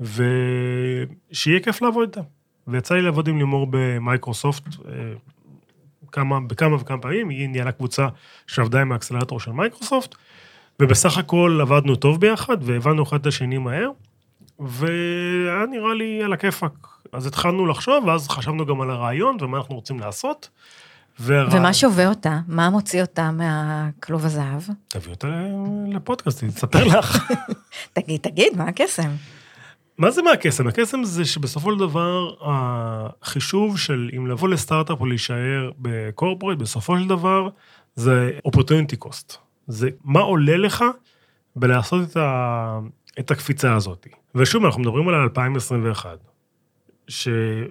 [0.00, 2.28] ושיהיה כיף לעבוד איתם.
[2.66, 4.92] ויצא לי לעבוד עם לימור במייקרוסופט אה,
[6.12, 8.08] כמה, בכמה וכמה פעמים, היא ניהלה קבוצה
[8.46, 10.14] שעבדה עם ה accelerator של מייקרוסופט,
[10.80, 13.90] ובסך הכל עבדנו טוב ביחד, והבנו אחד את השני מהר,
[14.58, 16.88] והיה נראה לי על הכיפאק.
[17.12, 20.48] אז התחלנו לחשוב, ואז חשבנו גם על הרעיון ומה אנחנו רוצים לעשות.
[21.20, 22.38] והרע- ומה שווה אותה?
[22.48, 24.62] מה מוציא אותה מהכלוב הזהב?
[24.88, 25.28] תביא אותה
[25.88, 27.32] לפודקאסט, היא תספר לך.
[27.92, 29.10] תגיד, תגיד, מה הקסם?
[29.98, 30.66] מה זה מהקסם?
[30.66, 32.34] הקסם זה שבסופו של דבר,
[33.22, 37.48] החישוב של אם לבוא לסטארט-אפ או להישאר בקורפורט, בסופו של דבר,
[37.94, 39.34] זה opportunity cost.
[39.66, 40.84] זה מה עולה לך
[41.56, 42.78] בלעשות את, ה,
[43.18, 44.06] את הקפיצה הזאת.
[44.34, 46.18] ושוב, אנחנו מדברים על 2021,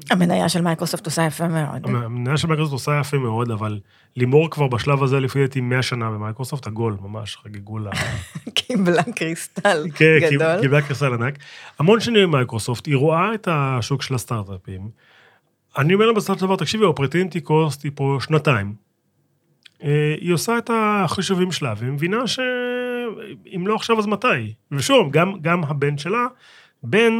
[0.09, 1.87] המניה של מייקרוסופט עושה יפה מאוד.
[1.87, 3.79] שהמניה של מייקרוסופט עושה יפה מאוד, אבל
[4.15, 7.91] לימור כבר בשלב הזה, לפי דעתי, 100 שנה במייקרוסופט, עגול, ממש חגגו לה...
[8.55, 10.61] קיבלה קריסטל כן, גדול.
[10.61, 11.37] קיבלה קריסטל ענק.
[11.79, 14.89] המון שנים במייקרוסופט, היא רואה את השוק של הסטארט-אפים.
[15.77, 18.73] אני אומר לה בסופו של דבר, תקשיבי, ה opportunity cost היא פה שנתיים.
[19.83, 24.53] אה, היא עושה את החישובים שלה, והיא מבינה שאם לא עכשיו אז מתי.
[24.71, 26.25] ושוב, גם, גם הבן שלה,
[26.83, 27.13] בן,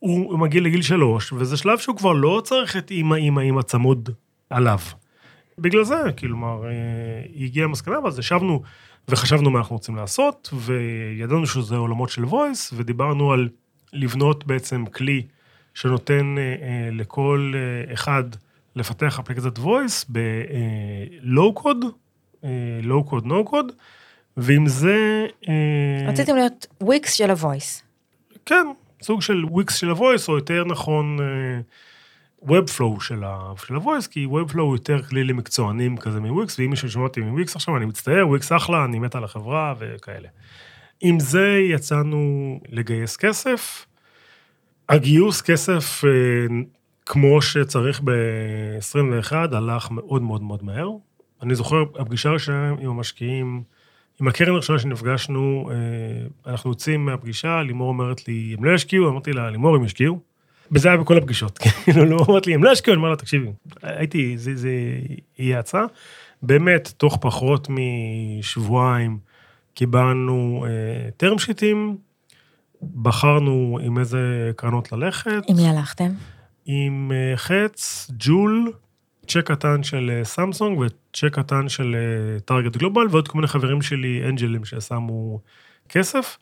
[0.00, 4.10] הוא מגיע לגיל שלוש, וזה שלב שהוא כבר לא צריך את אימא, אימא, אימא צמוד
[4.50, 4.78] עליו.
[5.58, 6.70] בגלל זה, כלומר, אה,
[7.34, 8.62] היא הגיעה למסקנה, ואז ישבנו
[9.08, 13.48] וחשבנו מה אנחנו רוצים לעשות, וידענו שזה עולמות של voice, ודיברנו על
[13.92, 15.22] לבנות בעצם כלי
[15.74, 18.24] שנותן אה, אה, לכל אה, אחד
[18.76, 21.84] לפתח אפליקציית voice ב-low code,
[22.44, 23.72] אה, low code, no code,
[24.36, 25.26] ועם זה...
[25.48, 27.82] אה, רציתם להיות Wix של ה voice.
[28.46, 28.66] כן,
[29.02, 31.60] סוג של וויקס של ה-voice, או יותר נכון, אה,
[32.46, 36.90] Webflow של ה- של ה-voice, כי Webflow הוא יותר כלי למקצוענים כזה מוויקס, ואם מישהו
[36.90, 40.28] שומע אותי מוויקס עכשיו, אני מצטער, וויקס אחלה, אני מת על החברה וכאלה.
[41.00, 42.20] עם זה יצאנו
[42.68, 43.86] לגייס כסף.
[44.88, 46.10] הגיוס כסף, אה,
[47.06, 50.90] כמו שצריך ב-21, הלך מאוד מאוד מאוד מהר.
[51.42, 53.62] אני זוכר, הפגישה הראשונה עם המשקיעים,
[54.20, 59.08] עם הקרן הראשונה שנפגשנו, אה, אנחנו יוצאים מהפגישה, לימור אומרת לי, הם לא ישקיעו?
[59.08, 60.18] אמרתי לה, לימור, הם ישקיעו?
[60.72, 63.52] וזה היה בכל הפגישות, כאילו, לא אומרת לי, הם לא ישקיעו, אני אומר לה, תקשיבי,
[63.82, 64.70] הייתי, זה, זה
[65.38, 65.84] יהיה הצעה.
[66.42, 69.18] באמת, תוך פחות משבועיים
[69.74, 71.96] קיבלנו אה, טרם שיטים,
[73.02, 75.42] בחרנו עם איזה קרנות ללכת.
[75.48, 76.10] עם מי הלכתם?
[76.66, 78.72] עם אה, חץ, ג'ול,
[79.26, 81.96] צ'ק קטן של אה, סמסונג וצ'ק קטן של
[82.44, 85.40] טארגט גלובל, ועוד כל מיני חברים שלי, אנג'לים, ששמו
[85.88, 86.36] כסף.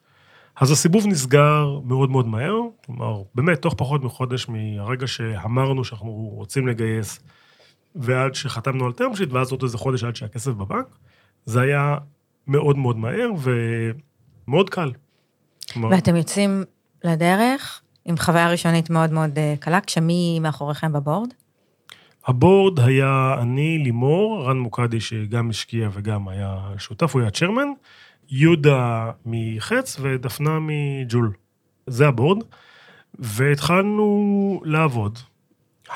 [0.61, 6.67] אז הסיבוב נסגר מאוד מאוד מהר, כלומר, באמת, תוך פחות מחודש מהרגע שאמרנו שאנחנו רוצים
[6.67, 7.21] לגייס,
[7.95, 10.87] ועד שחתמנו על term sheet, ואז עוד איזה חודש עד שהכסף בבנק,
[11.45, 11.97] זה היה
[12.47, 14.93] מאוד מאוד מהר ומאוד קל.
[15.73, 16.65] כלומר, ואתם יוצאים
[17.05, 21.29] לדרך עם חוויה ראשונית מאוד מאוד אה, קלה, כשמי מאחוריכם בבורד?
[22.29, 27.69] הבורד היה אני, לימור, רן מוקדי שגם השקיע וגם היה שותף, הוא היה צ'רמן,
[28.31, 31.33] יהודה מחץ ודפנה מג'ול.
[31.87, 32.39] זה הבורד.
[33.19, 35.19] והתחלנו לעבוד.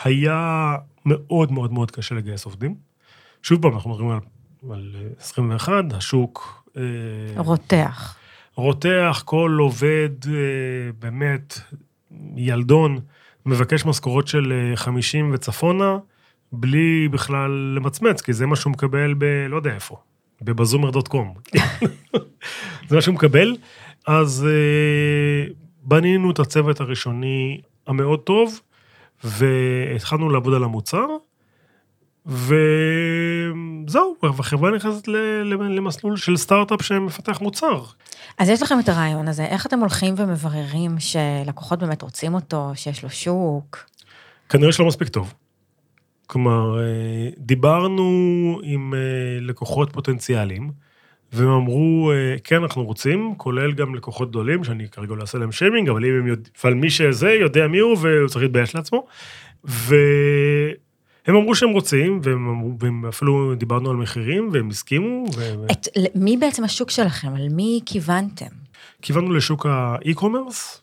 [0.04, 0.74] היה
[1.06, 2.74] מאוד מאוד מאוד קשה לגייס עובדים.
[3.42, 4.18] שוב פעם, אנחנו מדברים על,
[4.72, 6.64] על 21, השוק...
[6.76, 6.82] אה,
[7.36, 8.16] רותח.
[8.54, 10.32] רותח, כל עובד, אה,
[10.98, 11.58] באמת,
[12.36, 13.00] ילדון,
[13.46, 15.98] מבקש משכורות של אה, 50 וצפונה,
[16.52, 19.24] בלי בכלל למצמץ, כי זה מה שהוא מקבל ב...
[19.48, 19.96] לא יודע איפה,
[20.42, 21.34] בבזומר.קום.
[22.88, 23.56] זה מה שהוא מקבל.
[24.06, 28.60] אז אה, בנינו את הצוות הראשוני המאוד טוב,
[29.24, 31.06] והתחלנו לעבוד על המוצר,
[32.26, 35.08] וזהו, והחברה נכנסת
[35.48, 37.84] למסלול של סטארט-אפ שמפתח מוצר.
[38.38, 43.02] אז יש לכם את הרעיון הזה, איך אתם הולכים ומבררים שלקוחות באמת רוצים אותו, שיש
[43.02, 43.78] לו שוק?
[44.48, 45.34] כנראה שלא מספיק טוב.
[46.32, 48.98] כלומר, אה, דיברנו עם אה,
[49.40, 50.70] לקוחות פוטנציאליים,
[51.32, 55.52] והם אמרו, אה, כן, אנחנו רוצים, כולל גם לקוחות גדולים, שאני כרגע לא אעשה להם
[55.52, 59.06] שיימינג, אבל אם הם יודעים, אבל מי שזה יודע מי הוא, והוא צריך להתבייש לעצמו.
[59.64, 65.24] והם אמרו שהם רוצים, והם, אמרו, והם אפילו דיברנו על מחירים, והם הסכימו,
[65.72, 67.34] את, מי בעצם השוק שלכם?
[67.34, 68.46] על מי כיוונתם?
[69.00, 70.82] וכיוונו לשוק האי-קומרס,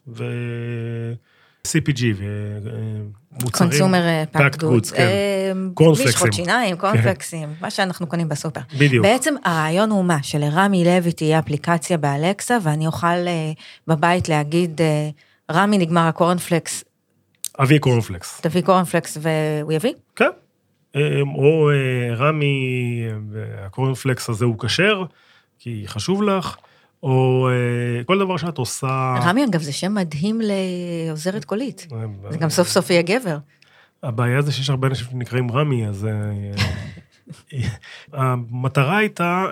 [1.67, 3.69] ו-CPG, ומוצרים.
[3.69, 5.07] קונסומר פאקד packed goods, כן.
[5.73, 6.13] קורנפלקסים.
[6.13, 6.31] קורנפלקסים.
[6.31, 8.61] שיניים, קורנפלקסים, מה שאנחנו קונים בסופר.
[8.77, 9.05] בדיוק.
[9.05, 10.17] בעצם הרעיון הוא מה?
[10.23, 13.51] שלרמי לוי תהיה אפליקציה באלקסה, ואני אוכל אה,
[13.87, 15.09] בבית להגיד, אה,
[15.51, 16.83] רמי נגמר הקורנפלקס,
[17.59, 18.41] אבי קורנפלקס.
[18.41, 19.93] תביא קורנפלקס והוא יביא?
[20.15, 20.29] כן.
[21.35, 22.55] או אה, רמי,
[23.35, 25.03] אה, הקורנפלקס הזה הוא כשר,
[25.59, 26.55] כי חשוב לך,
[27.03, 29.15] או אה, כל דבר שאת עושה...
[29.21, 31.87] רמי, אגב, זה שם מדהים לעוזרת קולית.
[31.91, 33.37] אה, זה גם סוף סוף יהיה גבר.
[34.03, 36.05] הבעיה זה שיש הרבה אנשים שנקראים רמי, אז...
[36.05, 37.59] אה,
[38.13, 39.45] המטרה הייתה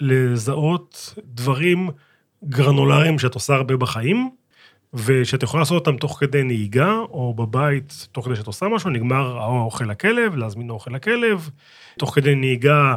[0.00, 1.90] לזהות דברים
[2.44, 4.30] גרנולריים שאת עושה הרבה בחיים,
[4.94, 9.38] ושאת יכולה לעשות אותם תוך כדי נהיגה, או בבית, תוך כדי שאת עושה משהו, נגמר
[9.38, 11.50] האוכל לכלב, להזמין אוכל לכלב,
[11.98, 12.94] תוך כדי נהיגה,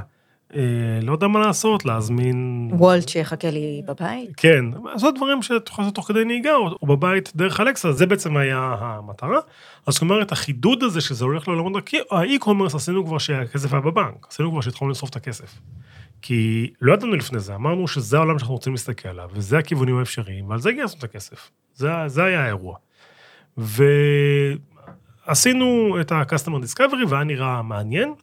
[1.01, 2.69] לא יודע מה לעשות, להזמין...
[2.73, 4.29] וולט שיחכה לי בבית.
[4.37, 8.05] כן, לעשות דברים שאת יכולה לעשות תוך כדי נהיגה, או, או בבית דרך אלקסה, זה
[8.05, 9.39] בעצם היה המטרה.
[9.87, 14.27] אז זאת אומרת, החידוד הזה שזה הולך לעולמות הכי, האי-קומרס עשינו כבר שהכסף היה בבנק,
[14.29, 15.59] עשינו כבר שהתחלנו לשרוף את הכסף.
[16.21, 20.49] כי לא ידענו לפני זה, אמרנו שזה העולם שאנחנו רוצים להסתכל עליו, וזה הכיוונים האפשריים,
[20.49, 21.51] ועל זה גייסנו את הכסף.
[21.73, 22.75] זה, זה היה האירוע.
[25.27, 28.13] ועשינו את ה-customer discovery, והיה נראה מעניין.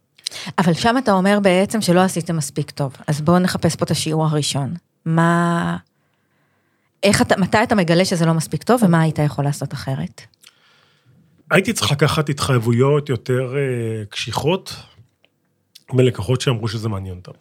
[0.59, 2.97] אבל שם אתה אומר בעצם שלא עשיתם מספיק טוב.
[3.07, 4.75] אז בואו נחפש פה את השיעור הראשון.
[5.07, 5.77] מה...
[7.03, 10.23] איך אתה, מתי אתה מגלה שזה לא מספיק טוב, ומה היית יכול לעשות אחרת?
[11.51, 14.75] הייתי צריך לקחת התחייבויות יותר אה, קשיחות
[15.93, 17.33] מלקוחות שאמרו שזה מעניין אותם.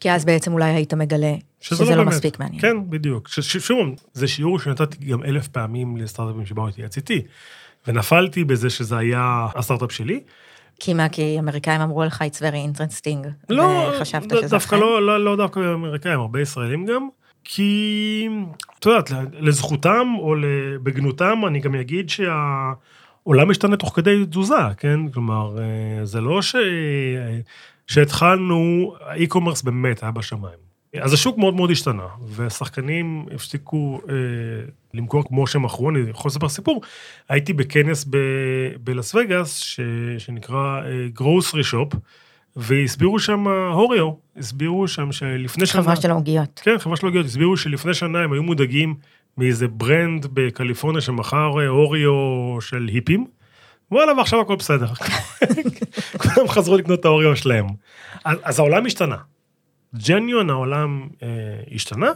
[0.00, 2.08] כי אז בעצם אולי היית מגלה שזה, לא, באמת.
[2.08, 2.60] מספיק מעניין.
[2.60, 3.28] כן, בדיוק.
[3.28, 7.22] שוב, זה שיעור שנתתי גם אלף פעמים לסטארט-אפים שבאו להתייעץ איתי,
[7.86, 10.20] ונפלתי בזה שזה היה הסטארט-אפ שלי.
[10.78, 14.74] כי מה, כי אמריקאים אמרו לך, it's very interesting, לא, וחשבת שזה דווקא?
[14.74, 17.08] לא, לא, לא דווקא אמריקאים, הרבה ישראלים גם,
[17.44, 18.28] כי,
[18.78, 20.34] את יודעת, לזכותם או
[20.82, 25.08] בגנותם, אני גם אגיד שהעולם משתנה תוך כדי תזוזה, כן?
[25.08, 26.56] כלומר, אה, זה לא ש...
[27.86, 30.67] שהתחלנו, ה e-commerce באמת היה בשמיים.
[30.96, 34.14] אז השוק מאוד מאוד השתנה, והשחקנים הפסיקו אה,
[34.94, 36.82] למכור כמו שהם מכרו, אני יכול לספר סיפור.
[37.28, 38.16] הייתי בכנס ב-
[38.80, 39.80] בלאס וגאס, ש-
[40.18, 40.80] שנקרא
[41.12, 41.92] Groceryshop,
[42.56, 45.82] והסבירו שם אוריו, הסבירו שם שלפני שנה...
[45.82, 46.60] חברה של העוגיות.
[46.64, 48.94] כן, חברה של עוגיות, הסבירו שלפני שנה הם היו מודאגים
[49.38, 53.26] מאיזה brand בקליפורניה שמכר אה, אוריו של היפים.
[53.90, 54.86] וואלה, ועכשיו הכל בסדר.
[56.34, 57.66] כולם חזרו לקנות את האוריו שלהם.
[58.24, 59.16] אז, אז העולם השתנה.
[60.08, 61.28] genuine העולם אה,
[61.74, 62.10] השתנה,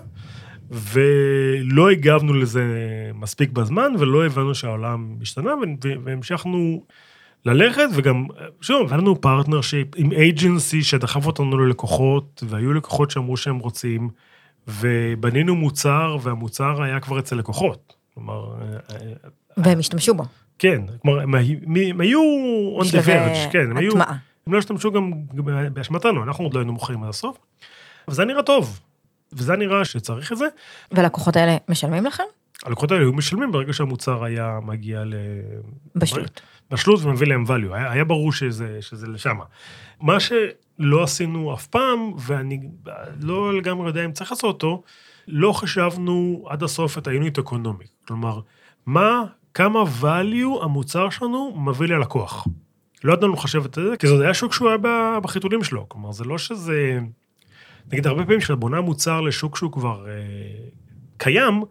[0.70, 2.62] ולא הגבנו לזה
[3.14, 5.50] מספיק בזמן, ולא הבנו שהעולם השתנה,
[6.04, 6.82] והמשכנו
[7.46, 8.26] ללכת, וגם,
[8.60, 14.08] שוב, היה לנו partnership עם agency שדחף אותנו ללקוחות, והיו לקוחות שאמרו שהם רוצים,
[14.68, 17.94] ובנינו מוצר, והמוצר היה כבר אצל לקוחות.
[18.14, 18.96] כלומר, אה, אה,
[19.56, 20.24] והם השתמשו בו.
[20.58, 21.58] כן, כלומר, הם, היו-
[21.90, 22.20] הם היו
[22.78, 24.16] on the בשלבי verge, כן, הם היו, הטמעה.
[24.46, 25.12] הם לא השתמשו גם
[25.72, 27.38] באשמתנו, אנחנו עוד לא היינו מוכרים עד הסוף,
[28.08, 28.80] וזה נראה טוב,
[29.32, 30.46] וזה נראה שצריך את זה.
[30.92, 32.22] והלקוחות האלה משלמים לכם?
[32.64, 35.14] הלקוחות האלה היו משלמים ברגע שהמוצר היה מגיע ל...
[35.94, 36.40] בשלות.
[36.70, 39.38] בשלות ומביא להם value, היה, היה ברור שזה, שזה לשם.
[40.00, 42.60] מה שלא עשינו אף פעם, ואני
[43.20, 44.82] לא לגמרי יודע אם צריך לעשות אותו,
[45.28, 48.06] לא חשבנו עד הסוף את ה-unit economic.
[48.06, 48.40] כלומר,
[48.86, 49.24] מה,
[49.54, 52.46] כמה value המוצר שלנו מביא ללקוח.
[53.04, 54.78] לא ידענו לחשב את זה, כי זה היה שוק שהוא היה
[55.22, 55.88] בחיתולים שלו.
[55.88, 56.98] כלומר, זה לא שזה...
[57.92, 60.12] נגיד, הרבה פעמים כשאת בונה מוצר לשוק שהוא כבר אה,
[61.16, 61.62] קיים,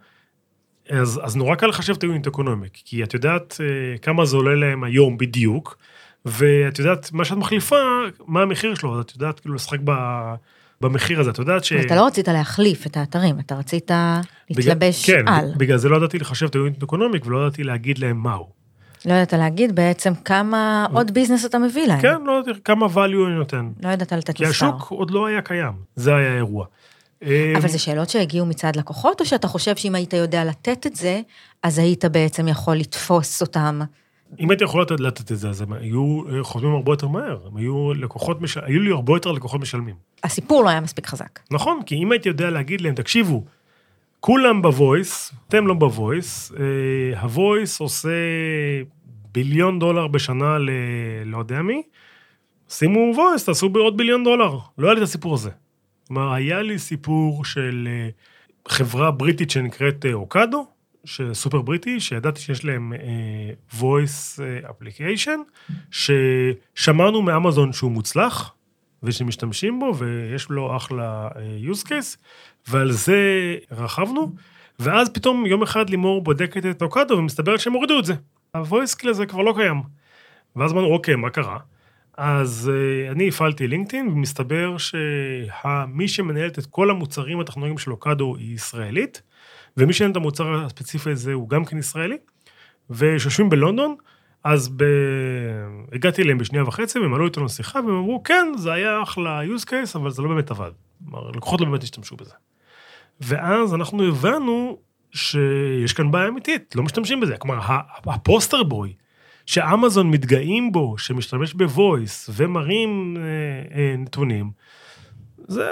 [0.90, 4.56] אז, אז נורא קל לחשב את ה-unit economic, כי את יודעת אה, כמה זה עולה
[4.56, 5.78] להם היום בדיוק,
[6.26, 7.76] ואת יודעת, מה שאת מחליפה,
[8.28, 9.92] מה המחיר שלו, אז את יודעת כאילו לשחק ב,
[10.82, 11.74] במחיר הזה, את יודעת ש...
[11.74, 13.92] אתה לא רצית להחליף את האתרים, אתה רצית
[14.50, 15.52] להתלבש בגלל, על.
[15.52, 18.61] כן, בגלל זה לא ידעתי לחשב את ה-unit economic ולא ידעתי להגיד להם מהו.
[19.06, 22.02] לא ידעת להגיד בעצם כמה עוד ביזנס אתה מביא להם.
[22.02, 23.70] כן, לא ידעתי כמה value אני נותן.
[23.84, 24.50] לא ידעת לתת כי מספר.
[24.68, 26.66] השוק עוד לא היה קיים, זה היה האירוע.
[27.24, 30.96] אה, אבל זה שאלות שהגיעו מצד לקוחות, או שאתה חושב שאם היית יודע לתת את
[30.96, 31.22] זה,
[31.64, 33.80] אז היית בעצם יכול לתפוס אותם?
[34.40, 37.38] אם הייתי יכול לתת- את זה, אז הם היו אה, חותמים הרבה יותר מהר.
[37.52, 38.58] הם היו לקוחות, מש...
[38.58, 39.96] היו לי הרבה יותר לקוחות משלמים.
[40.24, 41.40] הסיפור לא היה מספיק חזק.
[41.52, 43.44] נכון, כי אם הייתי יודע להגיד להם, תקשיבו,
[44.22, 48.10] כולם ב voice, אתם לא ב voice, אה, ה voice עושה
[49.32, 50.70] billion דולר בשנה ל...
[51.26, 51.82] לא יודע מי,
[52.70, 54.58] שימו voice, תעשו בעוד billion דולר.
[54.78, 55.50] לא היה לי את הסיפור הזה.
[56.08, 58.10] כלומר, היה לי סיפור של אה,
[58.68, 60.66] חברה בריטית שנקראת אה, Ocado,
[61.34, 68.54] סופר בריטי, שידעתי שיש להם אה, voice application, ששמענו מאמזון שהוא מוצלח,
[69.04, 72.18] ושמשתמשים בו, ויש לו אחלה אה, use case,
[72.68, 74.36] ועל זה רכבנו,
[74.80, 78.14] ואז פתאום יום אחד לימור בודקת את אוקדו, ומסתבר שהם הורידו את זה.
[78.54, 79.82] ה-voice הזה כבר לא קיים.
[80.56, 81.58] ואז אמרנו, אוקיי, מה קרה?
[82.18, 88.56] אז uh, אני הפעלתי לינקדאין, ומסתבר שמי שמנהלת את כל המוצרים הטכנולוגיים של אוקדו היא
[88.56, 89.22] ישראלית,
[89.78, 92.18] ומי שאין את המוצר הספציפי הזה הוא גם כן ישראלי,
[92.90, 93.96] ושיושבים בלונדון,
[94.44, 94.84] אז ב...
[95.92, 99.66] הגעתי אליהם בשנייה וחצי, והם עלו איתנו שיחה, והם אמרו, כן, זה היה אחלה use
[99.66, 100.72] case, אבל זה לא באמת עבד.
[101.10, 102.34] כלומר, לקוחות לא באמת השתמשו בזה.
[103.22, 104.78] ואז אנחנו הבנו
[105.12, 107.38] שיש כאן בעיה אמיתית, לא משתמשים בזה.
[107.38, 107.60] כלומר,
[108.06, 108.94] ה poster boy,
[109.46, 114.52] שאמזון מתגאים בו, שמשתמש ב voice ומראים אה, אה, נתונים,
[115.48, 115.68] זה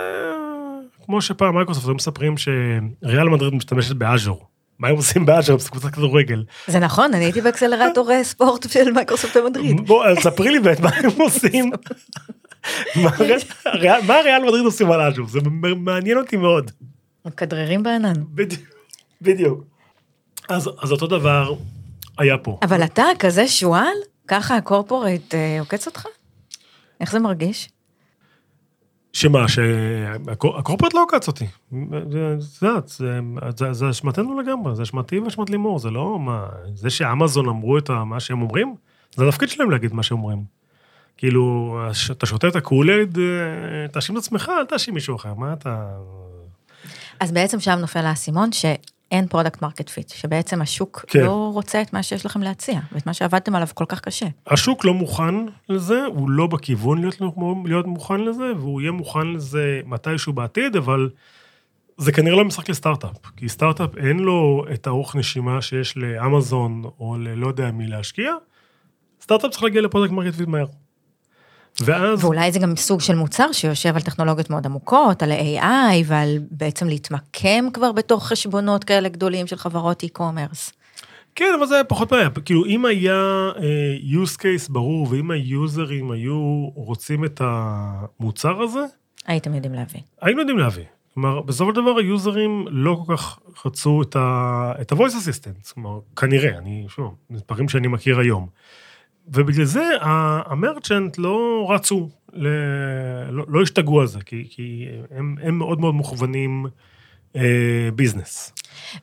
[1.06, 4.48] כמו שפעם מייקרוסופט היו מספרים שריאל מדריד משתמשת ב Azure.
[4.80, 5.26] מה הם עושים?
[5.42, 6.44] זה קבוצת כדורגל.
[6.68, 9.88] זה נכון, אני הייתי באקסלרטור אה, ספורט של מייקרוסופט במדריד.
[9.88, 11.72] בוא, ספרי לי באמת מה הם עושים.
[12.96, 15.28] מה ריאל- מה ריאל מדריד עושים על Azure?
[15.28, 15.40] זה
[15.78, 16.72] מעניין אותי מאוד.
[17.26, 18.14] מכדררים בענן.
[19.22, 19.64] בדיוק.
[20.50, 21.54] אז אותו דבר
[22.18, 22.60] היה פה.
[22.62, 23.96] אבל אתה כזה שועל?
[24.28, 26.06] ככה ה corporate אה, עוקץ אותך?
[27.02, 27.70] איך זה מרגיש?
[29.14, 31.46] שמה, שה corporate לא עקץ אותי.
[33.72, 36.46] זה- אשמתנו לגמרי, זה אשמתי ואשמת לימור, זה לא מה...
[36.76, 38.76] זה שאמזון אמרו את מה שהם אומרים,
[39.16, 40.44] זה התפקיד שלהם להגיד מה שהם אומרים.
[41.18, 41.76] כאילו,
[42.12, 43.24] אתה שותה את ה Kool-Aid,
[43.88, 45.88] תאשים את עצמך, אל תאשים מישהו אחר, מה אתה...
[47.20, 48.50] אז בעצם שם נופל האסימון
[49.10, 51.20] שאין product market fit, שבעצם השוק כן.
[51.26, 54.26] לא רוצה את מה שיש לכם להציע, ואת מה שעבדתם עליו כל כך קשה.
[54.48, 55.36] השוק לא מוכן
[55.70, 57.16] לזה, הוא לא בכיוון להיות,
[57.66, 61.10] להיות מוכן לזה, והוא יהיה מוכן לזה מתישהו בעתיד, אבל
[61.98, 67.18] זה כנראה לא משחק לסטארט-אפ, כי סטארט-אפ אין לו את האורך נשימה שיש לאמזון או
[67.20, 68.34] ללא יודע מי להשקיע,
[69.22, 70.66] סטארט-אפ צריך להגיע ל product market fit מהר.
[71.82, 76.40] ואז, ואולי זה גם סוג של מוצר שיושב על טכנולוגיות מאוד עמוקות, על AI ועל
[76.52, 80.72] בעצם להתמקם כבר בתוך חשבונות כאלה גדולים של חברות e-commerce.
[81.36, 86.70] כן, אבל זה פחות בעיה, כאילו אם היה אה, use case ברור, ואם היוזרים היו
[86.76, 88.80] רוצים את המוצר הזה,
[89.28, 90.02] הייתם יודעים להבין.
[90.22, 90.84] היינו יודעים להביא.
[91.14, 94.16] כלומר, בסופו של דבר היוזרים לא כל כך רצו את
[94.92, 98.48] ה-voice assistant, כלומר, כנראה, אני, שוב, מספרים שאני מכיר היום.
[99.34, 99.90] ובגלל זה
[100.46, 102.48] המרצ'נט לא רצו, ל...
[103.32, 106.66] לא, לא השתגעו על זה, כי, כי הם, הם מאוד מאוד מוכוונים
[107.36, 108.54] אה, ביזנס.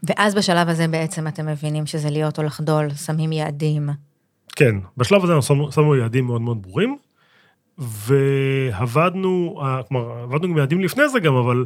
[0.03, 3.89] ואז בשלב הזה בעצם אתם מבינים שזה להיות או לחדול, שמים יעדים.
[4.57, 6.97] כן, בשלב הזה אנחנו שמנו, שמנו יעדים מאוד מאוד ברורים,
[7.79, 11.65] ועבדנו, אה, כלומר, עבדנו עם יעדים לפני זה גם, אבל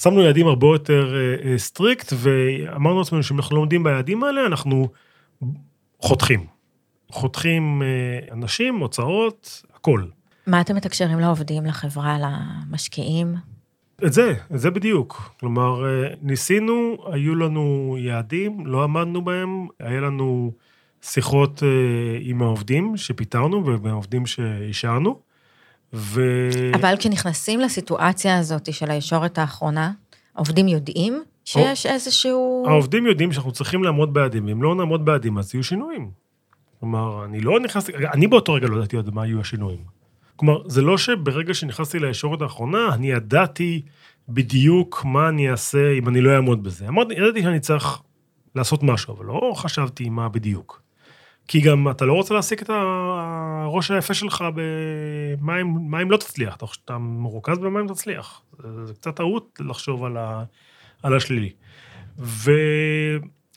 [0.00, 4.46] שמנו יעדים הרבה יותר אה, אה, strict, ואמרנו לעצמנו שאם אנחנו לא עומדים ביעדים האלה,
[4.46, 4.88] אנחנו
[6.00, 6.57] חותכים.
[7.12, 10.04] חותכים אה, אנשים, הוצאות, הכל.
[10.46, 13.34] מה אתם מתקשרים לעובדים, לחברה, למשקיעים?
[14.04, 15.32] את זה, את זה בדיוק.
[15.40, 20.52] כלומר, אה, ניסינו, היו לנו יעדים, לא עמדנו בהם, היה לנו
[21.02, 21.68] שיחות אה,
[22.20, 25.20] עם העובדים שפיטרנו והעובדים שהשארנו,
[25.92, 26.22] ו...
[26.74, 29.92] אבל כשנכנסים לסיטואציה הזאת של הישורת האחרונה,
[30.34, 32.64] העובדים יודעים שיש איזשהו...
[32.68, 36.10] העובדים יודעים שאנחנו צריכים לעמוד ביעדים, ואם לא נעמוד ביעדים, אז יהיו שינויים.
[36.80, 39.98] כלומר, אני לא נכנסתי, אני באותו רגע לא ידעתי עוד מה יהיו השינויים.
[40.36, 43.82] כלומר, זה לא שברגע שנכנסתי לישורת האחרונה, אני ידעתי
[44.28, 46.88] בדיוק מה אני אעשה אם אני לא אעמוד בזה.
[46.88, 48.02] אמרתי, ידעתי שאני צריך
[48.54, 50.82] לעשות משהו, אבל לא חשבתי מה בדיוק.
[51.48, 55.60] כי גם אתה לא רוצה להעסיק את הראש היפה שלך במה
[56.02, 58.42] אם, לא תצליח, אתה, אתה מרוכז במה אם תצליח.
[58.58, 60.44] זה, זה קצת טעות לחשוב על, ה,
[61.02, 61.52] על השלילי.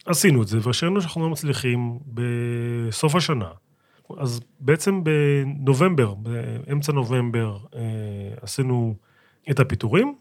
[0.07, 3.49] ועשינו את זה, והשארנו שאנחנו לא מצליחים בסוף השנה.
[4.17, 7.81] אז בעצם בנובמבר, באמצע נובמבר, אה,
[8.41, 8.95] עשינו
[9.51, 10.15] את הפיטורים.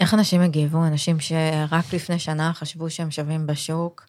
[0.00, 0.86] איך אנשים הגיבו?
[0.86, 4.06] אנשים שרק לפני שנה חשבו שהם שווים בשוק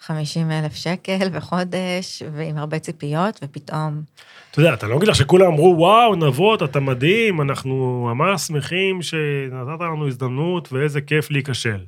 [0.00, 4.02] 50 אלף שקל בחודש, ועם הרבה ציפיות, ופתאום...
[4.50, 9.02] אתה יודע, אתה לא אגיד לך שכולם אמרו, וואו, נבות, אתה מדהים, אנחנו ממש שמחים
[9.02, 11.84] שנתת לנו הזדמנות, ואיזה כיף להיכשל.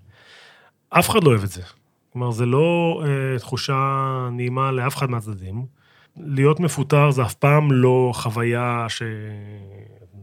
[0.91, 1.63] אף אחד לא אוהב את זה.
[2.13, 5.67] כלומר, זה לא אה, תחושה נעימה לאף אחד מהצדדים.
[6.17, 9.03] להיות מפוטר זה אף פעם לא חוויה ש...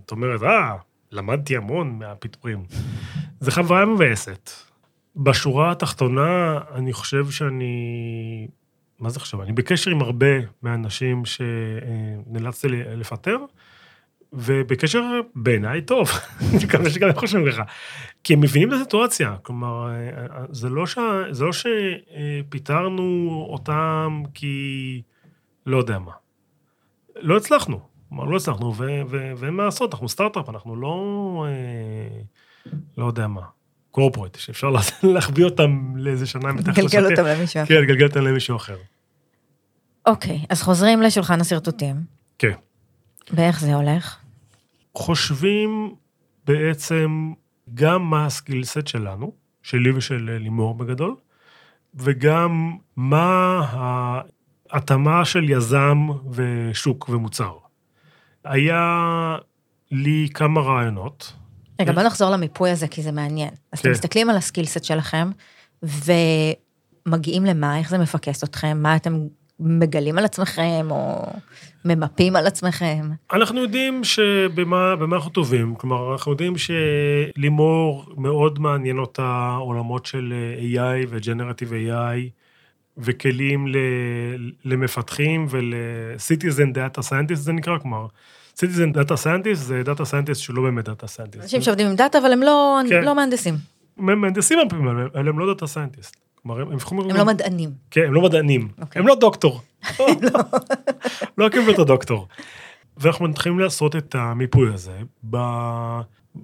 [0.05, 0.75] את אומרת, אה,
[1.11, 2.63] למדתי המון מהפיטורים.
[3.39, 4.49] זה חוויה מבאסת.
[5.15, 8.47] בשורה התחתונה, אני חושב שאני...
[8.99, 9.41] מה זה חשוב?
[9.41, 10.27] אני בקשר עם הרבה
[10.61, 13.37] מהאנשים שנאלצתי לפטר,
[14.33, 15.03] ובקשר
[15.35, 16.09] בעיניי טוב,
[16.41, 17.63] אני מקווה שגם הם חושבים ככה.
[18.23, 19.87] כי הם מבינים את הסיטואציה, כלומר,
[20.51, 20.97] זה לא, ש...
[21.31, 25.01] זה לא שפיטרנו אותם כי
[25.65, 26.11] לא יודע מה.
[27.15, 28.75] לא הצלחנו, כלומר, לא הצלחנו,
[29.37, 31.45] ואין מה לעשות, אנחנו סטארט-אפ, אנחנו לא...
[31.47, 32.21] אה,
[32.97, 33.41] לא יודע מה.
[33.91, 34.69] קורפורט, שאפשר
[35.13, 36.99] להחביא אותם לאיזה שנה מתחת לשקל.
[36.99, 37.65] לגלגל אותם למישהו אחר.
[37.65, 38.77] כן, לגלגל אותם למישהו אחר.
[40.05, 41.95] אוקיי, אז חוזרים לשולחן השרטוטים.
[42.39, 42.53] כן.
[43.33, 44.18] ואיך זה הולך?
[44.99, 45.95] חושבים
[46.45, 47.31] בעצם
[47.73, 49.31] גם מה הסקילסט שלנו,
[49.63, 51.15] שלי ושל לימור בגדול,
[51.95, 53.61] וגם מה
[54.69, 57.53] ההתאמה של יזם ושוק ומוצר.
[58.43, 59.37] היה
[59.91, 61.33] לי כמה רעיונות.
[61.81, 63.51] רגע, בוא נחזור למיפוי הזה, כי זה מעניין.
[63.71, 63.91] אז אתם כן.
[63.91, 65.29] מסתכלים על הסקילסט שלכם,
[65.83, 69.27] ומגיעים למה, איך זה מפקס אתכם, מה אתם
[69.59, 71.25] מגלים על עצמכם, או
[71.85, 73.09] ממפים על עצמכם.
[73.33, 80.33] אנחנו יודעים שבמה במה אנחנו טובים, כלומר, אנחנו יודעים שלימור מאוד מעניין אותה עולמות של
[80.59, 82.29] AI ו-Generative AI,
[82.97, 83.65] וכלים
[84.65, 88.07] למפתחים ול-Citizen Data Scientist זה נקרא, כלומר,
[88.55, 91.41] Citizen Data Scientist זה Data Scientist שהוא לא באמת Data Scientist.
[91.41, 93.03] אנשים שעובדים עם דאטה, אבל הם לא, כן.
[93.03, 93.53] לא מהנדסים.
[93.97, 96.15] הם מהנדסים הרבה פעמים, אבל הם לא Data Scientist.
[96.43, 96.77] כלומר, הם
[97.09, 97.69] הם לא מדענים.
[97.91, 98.67] כן, הם לא מדענים.
[98.81, 98.99] אוקיי.
[98.99, 99.61] הם לא דוקטור.
[101.37, 102.27] לא קיבלו את הדוקטור.
[102.97, 104.99] ואנחנו מתחילים לעשות את המיפוי הזה.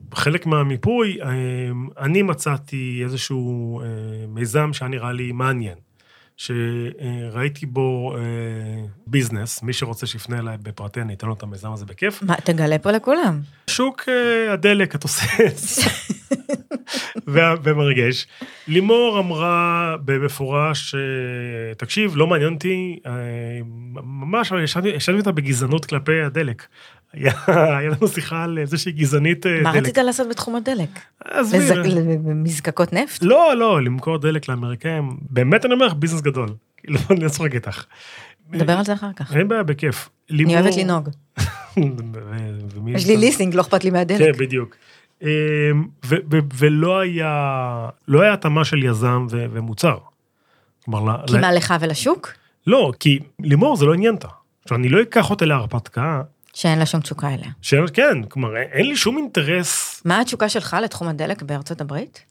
[0.10, 1.30] בחלק מהמיפוי, אה,
[2.00, 3.86] אני מצאתי איזשהו אה,
[4.28, 5.78] מיזם שהיה נראה לי מעניין.
[6.38, 8.22] שראיתי בו אה,
[9.08, 12.24] ביזנס, מי שרוצה שיפנה אליי בפרטי, אני אתן לו את המיזם הזה בכיף.
[12.24, 13.40] מה, תגלה פה לכולם.
[13.70, 15.80] שוק אה, הדלק התוסס
[17.64, 18.28] ומרגש.
[18.68, 23.12] לימור אמרה במפורש, אה, תקשיב, לא מעניין אותי, אה,
[24.04, 26.68] ממש ישבתי ישבתי איתה בגזענות כלפי הדלק.
[27.48, 29.82] היה לנו שיחה על איזושהי גזענית אה, מה דלק.
[29.82, 30.90] רצית לעשות בתחום הדלק?
[31.24, 31.60] עזבי,
[32.36, 33.24] מזקקות נפט?
[33.24, 36.50] לא, לא, למכור דלק לאמריקאים, באמת אני אומר לך, ביזנס גדול.
[36.78, 37.84] כאילו, אני צוחק איתך.
[38.52, 39.36] נדבר על זה אחר כך.
[39.36, 40.10] אין בעיה, בכיף.
[40.32, 41.10] אני אוהבת לנהוג.
[42.96, 43.18] יש לי?
[43.18, 44.38] ליסינג, לא אכפת לי כן, מהדלק.
[44.38, 44.76] בדיוק.
[45.22, 45.28] אמ,
[46.54, 49.98] ולא היה, לא היה התאמה של יזם ומוצר.
[50.86, 52.32] כלומר, כי מה לך ולשוק?
[52.68, 54.28] לא, כי לימור זה לא עניין אותה.
[54.64, 56.22] עכשיו, אני לא אקח אותה להרפתקה,
[56.56, 57.48] שאין לה שום תשוקה אליה.
[57.62, 62.24] שאין- כן, כלומר, אין לי שום אינטרס, מה התשוקה שלך לתחום הדלק בארצות הברית?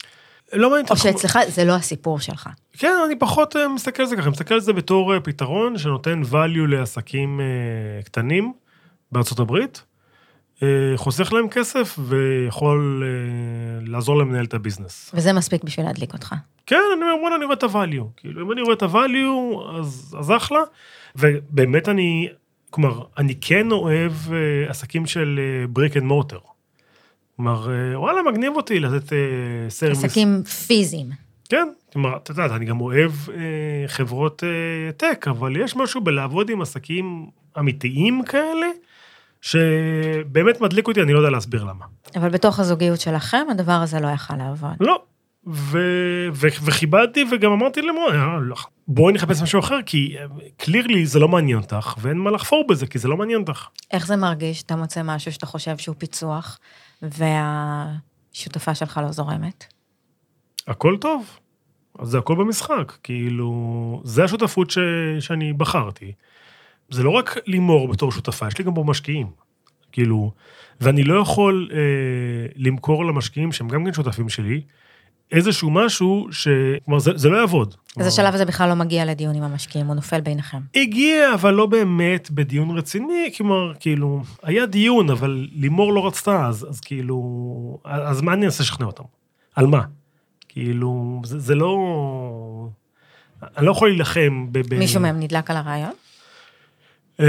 [0.52, 1.02] לא מעניין או אותי.
[1.02, 2.48] שאצלך זה לא הסיפור שלך.
[2.78, 5.78] כן, אני פחות אה, מסתכל על זה ככה, אני מסתכל על זה בתור אה, פתרון
[5.78, 8.52] שנותן value לעסקים אה, קטנים
[9.12, 9.82] בארצות הברית,
[10.96, 13.04] חוסך להם כסף ויכול
[13.86, 15.10] לעזור להם לנהל את הביזנס.
[15.14, 16.34] וזה מספיק בשביל להדליק אותך.
[16.66, 18.04] כן, אני אומר, בוא'נה, אני רואה את ה-value.
[18.16, 20.58] כאילו, אם אני רואה את ה-value, אז, אז אחלה.
[21.16, 22.28] ובאמת אני,
[22.74, 26.38] כלומר, אני כן אוהב אה, עסקים של brick and mortar.
[27.36, 29.18] כלומר, אה, וואלה, מגניב אותי לתת אה,
[29.68, 30.04] סרוויס.
[30.04, 31.06] עסקים פיזיים.
[31.48, 33.34] כן, כלומר, אתה יודע, אני גם אוהב אה,
[33.86, 37.26] חברות אה, tech, אבל יש משהו בלעבוד עם עסקים
[37.58, 38.66] אמיתיים כאלה,
[39.40, 41.84] שבאמת מדליק אותי, אני לא יודע להסביר למה.
[42.16, 44.76] אבל בתוך הזוגיות שלכם, הדבר הזה לא יכל לעבוד.
[44.80, 45.02] לא.
[45.46, 45.78] ו...
[46.32, 46.48] ו...
[46.64, 48.10] וכיבדתי וגם אמרתי למור,
[48.88, 50.16] בואי נחפש משהו אחר, כי
[50.56, 53.66] קלירלי זה לא מעניין אותך, ואין מה לחפור בזה, כי זה לא מעניין אותך.
[53.90, 56.58] איך זה מרגיש שאתה מוצא משהו שאתה חושב שהוא פיצוח,
[57.02, 59.64] והשותפה שלך לא זורמת?
[60.66, 61.38] הכל טוב.
[61.98, 64.78] אז זה הכל במשחק, כאילו, זה השותפות ש...
[65.20, 66.12] שאני בחרתי.
[66.90, 69.26] זה לא רק לימור בתור שותפה, יש לי גם פה משקיעים.
[69.92, 70.32] כאילו,
[70.80, 71.78] ואני לא יכול אה,
[72.56, 74.60] למכור למשקיעים, שהם גם כן שותפים שלי,
[75.34, 76.48] איזשהו משהו ש...
[76.84, 77.74] כלומר, זה, זה לא יעבוד.
[77.96, 80.58] אז השלב הזה בכלל לא מגיע לדיון עם המשקיעים, הוא נופל ביניכם.
[80.74, 86.66] הגיע, אבל לא באמת בדיון רציני, כלומר, כאילו, היה דיון, אבל לימור לא רצתה, אז,
[86.70, 89.04] אז כאילו, אז מה אני אעשה לשכנע אותם?
[89.56, 89.82] על מה?
[90.48, 92.68] כאילו, זה, זה לא...
[93.56, 94.58] אני לא יכול להילחם ב...
[94.68, 94.78] ב...
[94.78, 95.92] מישהו מהם נדלק על הרעיון?
[97.20, 97.26] אמ,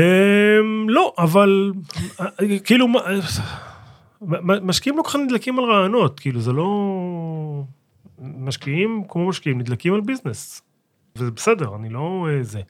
[0.89, 1.71] לא, אבל
[2.63, 2.87] כאילו,
[4.61, 6.65] משקיעים לא כל כך נדלקים על רעיונות, כאילו, זה לא...
[8.19, 10.61] משקיעים כמו משקיעים, נדלקים על ביזנס.
[11.15, 12.61] וזה בסדר, אני לא אה, זה.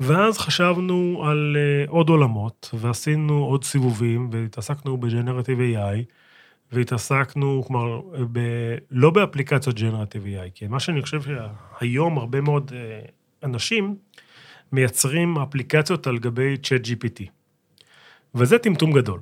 [0.00, 6.04] ואז חשבנו על אה, עוד עולמות, ועשינו עוד סיבובים, והתעסקנו בג'נרטיב AI,
[6.72, 8.00] והתעסקנו, כלומר,
[8.32, 8.40] ב,
[8.90, 13.00] לא באפליקציות ג'נרטיב AI, כי מה שאני חושב שהיום הרבה מאוד אה,
[13.42, 13.96] אנשים
[14.72, 17.24] מייצרים אפליקציות על גבי צ'אט GPT.
[18.34, 19.20] וזה טמטום גדול.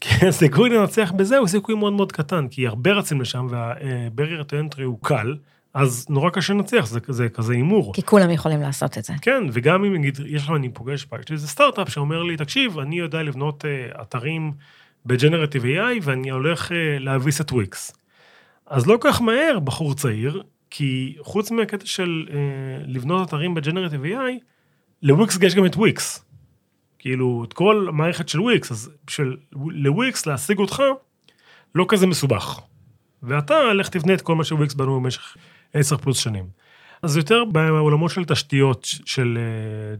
[0.00, 3.48] כי הסיכוי לנצח בזה הוא סיכוי מאוד מאוד קטן, כי הרבה רצים לשם
[4.48, 5.36] to entry הוא קל,
[5.74, 7.94] אז נורא קשה לנצח, זה, זה כזה הימור.
[7.94, 9.12] כי כולם יכולים לעשות את זה.
[9.22, 12.78] כן, וגם אם נגיד, יש לך, אני פוגש, יש לי איזה סטארט-אפ שאומר לי, תקשיב,
[12.78, 14.52] אני יודע לבנות uh, אתרים
[15.06, 17.92] בג'נרטיב AI ואני הולך uh, להביס את וויקס.
[18.66, 22.32] אז לא כך מהר, בחור צעיר, כי חוץ מהקטע של אה,
[22.86, 24.44] לבנות אתרים ב generative AI,
[25.02, 26.24] לוויקס יש גם את וויקס.
[27.00, 30.82] כאילו, את כל המערכת של וויקס, אז בשביל לוויקס להשיג אותך,
[31.74, 32.60] לא כזה מסובך.
[33.22, 35.36] ואתה, לך תבנה את כל מה שוויקס בנו במשך
[35.74, 36.44] 10 פלוס שנים.
[37.02, 39.38] אז יותר בעולמות של תשתיות של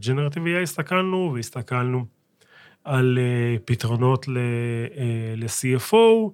[0.05, 2.05] generative AI הסתכלנו, והסתכלנו
[2.83, 4.37] על אה, פתרונות ל-
[4.97, 6.29] אה, ל-CFO,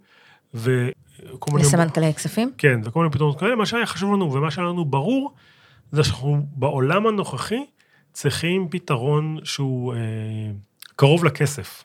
[0.53, 1.63] וכל מיני...
[1.63, 2.51] לסמנכ"לי כספים?
[2.57, 3.55] כן, וכל מיני פתרונות כאלה.
[3.55, 5.34] מה שהיה חשוב לנו ומה שהיה לנו ברור,
[5.91, 7.65] זה שאנחנו בעולם הנוכחי
[8.22, 9.99] צריכים פתרון שהוא אה,
[10.95, 11.84] קרוב לכסף.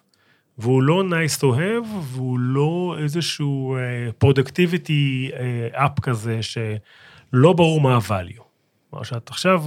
[0.58, 3.76] והוא לא nice to have, והוא לא איזשהו
[4.18, 5.30] productivity
[5.72, 8.42] app כזה, שלא ברור מה ה-value.
[8.90, 9.64] כלומר, שאת עכשיו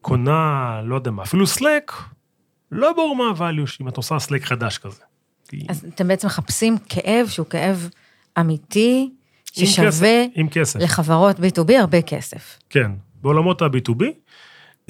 [0.00, 1.92] קונה, לא יודע מה, אפילו Slack,
[2.72, 5.02] לא ברור מה ה-value אם את עושה Slack חדש כזה.
[5.48, 7.88] כי- אז אתם בעצם מחפשים כאב שהוא כאב
[8.40, 9.10] אמיתי,
[9.56, 10.80] עם ששווה כסף, עם כסף.
[10.80, 12.58] לחברות B2B הרבה כסף.
[12.70, 12.90] כן,
[13.22, 14.04] בעולמות ה-B2B.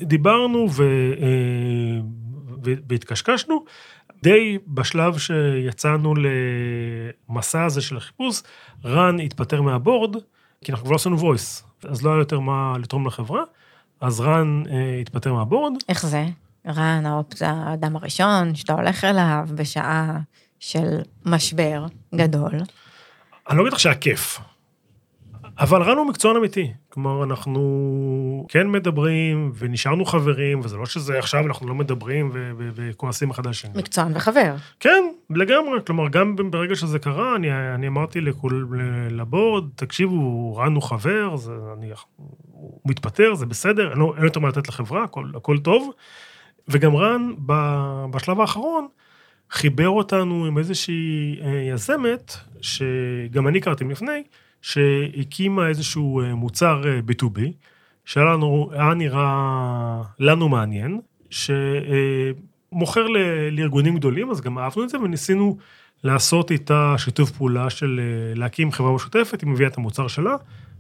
[0.03, 0.83] דיברנו ו,
[1.21, 2.01] אה,
[2.65, 3.65] ו, והתקשקשנו.
[4.23, 6.15] די בשלב שיצאנו
[7.29, 8.43] למסע הזה של החיפוש,
[8.85, 10.17] רן התפטר מהבורד,
[10.65, 13.43] כי אנחנו כבר לא עשינו voice, אז לא היה יותר מה לתרום לחברה,
[14.01, 15.73] אז רן אה, התפטר מהבורד.
[15.89, 16.27] איך זה?
[16.67, 20.19] רן, האופ- האדם הראשון שאתה הולך אליו בשעה
[20.61, 21.85] של משבר
[22.15, 22.53] גדול.
[23.51, 24.41] אני לא אגיד לך שהיה כיף,
[25.59, 26.73] אבל רן הוא מקצוען אמיתי.
[27.03, 33.47] כלומר, אנחנו כן מדברים ונשארנו חברים, וזה לא שזה עכשיו אנחנו לא מדברים וכועסים אחד
[33.47, 33.71] על השני.
[33.75, 34.55] מקצוען וחבר.
[34.81, 35.79] כן, לגמרי.
[35.87, 38.81] כלומר, גם ברגע שזה קרה, אני, אני אמרתי לכול,
[39.11, 41.91] לבורד, תקשיבו, רן הוא חבר, זה, אני,
[42.53, 45.91] הוא מתפטר, זה בסדר, אין אין יותר מה לתת לחברה, הכל, הכל טוב.
[46.69, 47.53] וגם רן, ב,
[48.11, 48.89] בשלב האחרון,
[49.51, 54.23] חיבר אותנו עם איזושהי אה, יזמת, שגם אני הכרתי לפני,
[54.63, 57.41] שהקימה איזשהו אה, מוצר אה, B2B,
[58.05, 61.01] שהיה לנו, היה נראה לנו מעניין,
[61.31, 65.57] שמוכר ל- לארגונים גדולים, אז גם אהבנו את זה וניסינו
[66.05, 70.37] לעשות איתה שיתוף פעולה של אה, להקים חברה משותפת, היא מביאה את המוצר שלה,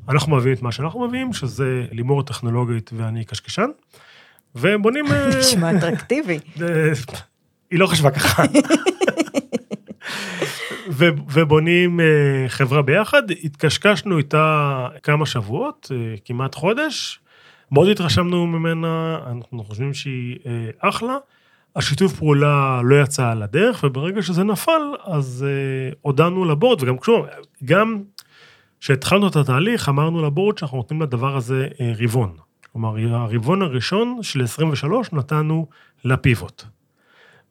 [0.09, 3.68] אנחנו מביאים את מה שאנחנו מביאים, שזה לימור הטכנולוגית ואני קשקשן,
[4.55, 5.05] ובונים...
[5.12, 6.39] אה, נשמע אטרקטיבי.
[6.62, 6.93] אה,
[7.70, 8.43] היא לא חשבה ככה.
[11.32, 12.07] ובונים אה,
[12.49, 17.20] חברה ביחד, התקשקשנו איתה כמה שבועות, אה, כמעט חודש,
[17.70, 21.16] מאוד התרשמנו ממנה, אנחנו חושבים שהיא אה, אחלה.
[21.76, 25.46] השיתוף פעולה לא יצא על הדרך, וברגע שזה נפל, אז
[26.03, 27.26] הודענו לבורד, וגם כשהוא,
[27.64, 28.03] גם
[28.80, 31.68] כשהתחלנו את התהליך, אמרנו לבורד שאנחנו נותנים לדבר הזה
[32.03, 32.36] רבעון.
[32.72, 35.66] כלומר, הרבעון הראשון של 23 נתנו
[36.05, 36.64] לפיבוט.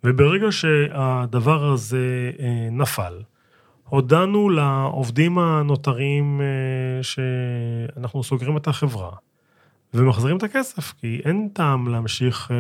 [0.04, 2.32] וברגע שהדבר הזה
[2.72, 3.14] נפל,
[3.90, 9.12] הודענו לעובדים הנותרים אה, שאנחנו סוגרים את החברה
[9.94, 12.58] ומחזירים את הכסף, כי אין טעם להמשיך אה,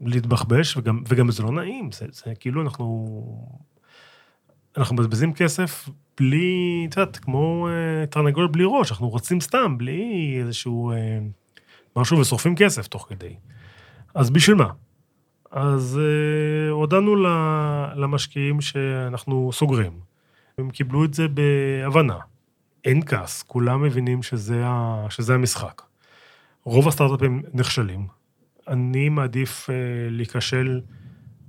[0.00, 3.16] להתבחבש, וגם, וגם זה לא נעים, זה, זה כאילו אנחנו...
[4.76, 5.88] אנחנו מבזבזים כסף
[6.20, 10.92] בלי, את יודעת, כמו אה, תרנגול בלי ראש, אנחנו רוצים סתם, בלי איזשהו
[11.96, 13.34] משהו ושורפים כסף תוך כדי.
[14.14, 14.68] אז בשביל מה?
[15.52, 17.16] אז אה, הודענו
[17.96, 19.92] למשקיעים שאנחנו סוגרים.
[20.58, 22.18] הם קיבלו את זה בהבנה.
[22.84, 25.82] אין כעס, כולם מבינים שזה, ה, שזה המשחק.
[26.64, 28.06] רוב הסטארט-אפים נכשלים.
[28.68, 29.74] אני מעדיף אה,
[30.10, 30.80] להיכשל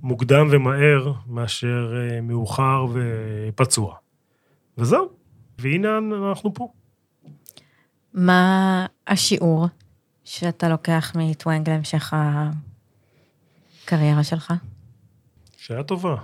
[0.02, 3.94] מוקדם ומהר מאשר אה, מאוחר ופצוע.
[4.78, 5.08] וזהו,
[5.58, 5.98] והנה
[6.30, 6.68] אנחנו פה.
[8.14, 9.66] מה השיעור
[10.24, 12.14] שאתה לוקח מטוונג להמשך
[13.84, 14.52] הקריירה שלך?
[15.56, 16.16] שהיה טובה.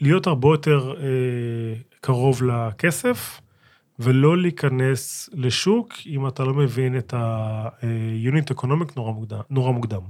[0.00, 3.40] להיות הרבה יותר אה, קרוב לכסף,
[3.98, 9.40] ולא להיכנס לשוק אם אתה לא מבין את ה-unit economic נורא מוקדם.
[9.50, 10.00] נורא מוקדם.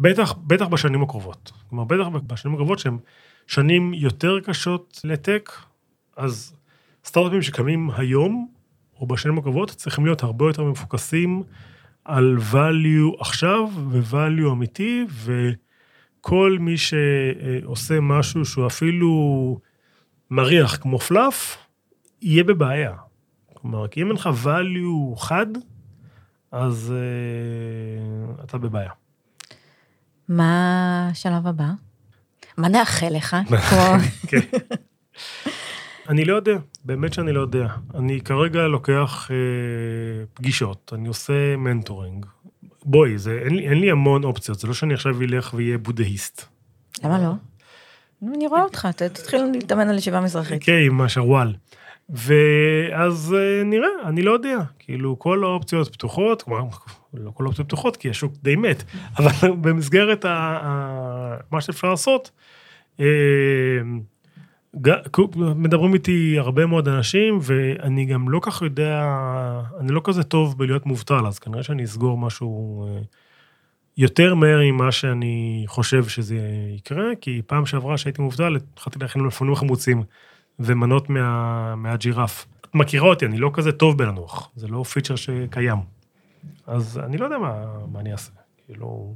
[0.00, 1.52] בטח, בטח בשנים הקרובות.
[1.68, 2.98] כלומר, בטח בשנים הקרובות שהן
[3.46, 5.50] שנים יותר קשות לטק,
[6.16, 6.56] אז
[7.04, 8.48] סטארט-אפים שקמים היום,
[9.00, 11.42] או בשנים הקרובות, צריכים להיות הרבה יותר מפוקסים
[12.04, 19.10] על value עכשיו ו-value אמיתי, וכל מי שעושה משהו שהוא אפילו
[20.30, 21.56] מריח כמו פלאף,
[22.22, 22.92] יהיה בבעיה.
[23.54, 25.46] כלומר, כי אם אין לך value חד,
[26.52, 26.94] אז
[28.38, 28.90] uh, אתה בבעיה.
[30.28, 31.70] מה השלב הבא?
[32.56, 33.36] מה נאחל לך?
[34.28, 34.38] כן.
[36.08, 37.66] אני לא יודע, באמת שאני לא יודע.
[37.94, 39.36] אני כרגע לוקח אה,
[40.34, 42.26] פגישות, אני עושה מנטורינג.
[42.84, 46.44] בואי, זה, אין, לי, אין לי המון אופציות, זה לא שאני עכשיו אלך ואהיה בודהיסט.
[47.04, 47.32] למה לא?
[48.34, 50.64] אני רואה אותך, תתחיל להתאמן על ישיבה מזרחית.
[50.64, 51.54] כן, עם השרוואל.
[52.08, 54.58] ואז אה, נראה, אני לא יודע.
[54.78, 56.64] כאילו, כל האופציות פתוחות, כלומר,
[57.14, 58.84] לא כל האופציות פתוחות, כי השוק די מת,
[59.18, 62.30] אבל במסגרת ה, ה, מה שאפשר לעשות,
[63.00, 63.06] אה,
[65.56, 69.04] מדברים איתי הרבה מאוד אנשים, ואני גם לא כך יודע,
[69.80, 73.00] אני לא כזה טוב בלהיות מובטל, אז כנראה שאני אסגור משהו אה,
[73.96, 76.38] יותר מהר ממה שאני חושב שזה
[76.76, 80.02] יקרה, כי פעם שעברה שהייתי מובטל, התחלתי להכין מלפפונים חמוצים
[80.58, 82.46] ומנות מה, מהג'ירף.
[82.60, 85.78] את מכירה אותי, אני לא כזה טוב בלנוח, זה לא פיצ'ר שקיים.
[86.66, 88.32] אז אני לא יודע מה, מה אני אעשה,
[88.66, 89.14] כאילו...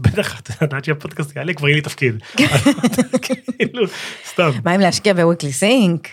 [0.00, 2.22] בטח, את יודעת שהפודקאסט יעלה, כבר יהיה לי תפקיד.
[3.58, 3.86] כאילו,
[4.24, 4.50] סתם.
[4.64, 6.08] מה אם להשקיע ב Weekly Sync?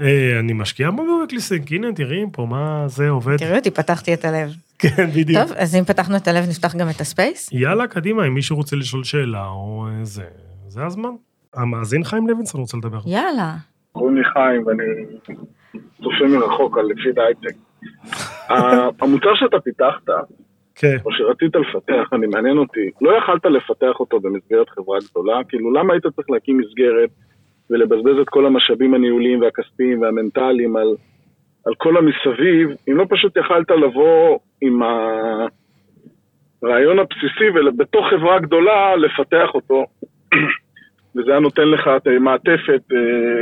[0.00, 3.36] אה, אני משקיע ב Weekly Sync, הנה תראי פה מה זה עובד.
[3.36, 4.54] תראי אותי, פתחתי את הלב.
[4.78, 5.42] כן, בדיוק.
[5.42, 7.48] טוב, אז אם פתחנו את הלב, נפתח גם את הספייס?
[7.52, 10.24] יאללה, קדימה, אם מישהו רוצה לשאול שאלה או אה, זה,
[10.68, 11.10] זה הזמן.
[11.54, 12.98] המאזין חיים לוינסון רוצה לדבר.
[13.06, 13.54] יאללה.
[13.92, 14.82] קוראים לי חיים ואני
[15.96, 17.56] צופה מרחוק על לפי הייטק.
[19.02, 20.08] המוצר שאתה פיתחת,
[20.74, 20.96] כן.
[21.04, 25.44] או שרצית לפתח, אני מעניין אותי, לא יכלת לפתח אותו במסגרת חברה גדולה?
[25.48, 27.10] כאילו, למה היית צריך להקים מסגרת
[27.70, 30.96] ולבזבז את כל המשאבים הניהוליים והכספיים והמנטליים על,
[31.66, 34.80] על כל המסביב, אם לא פשוט יכלת לבוא עם
[36.62, 39.84] הרעיון הבסיסי ובתוך חברה גדולה לפתח אותו,
[41.16, 41.90] וזה היה נותן לך
[42.20, 42.96] מעטפת אה,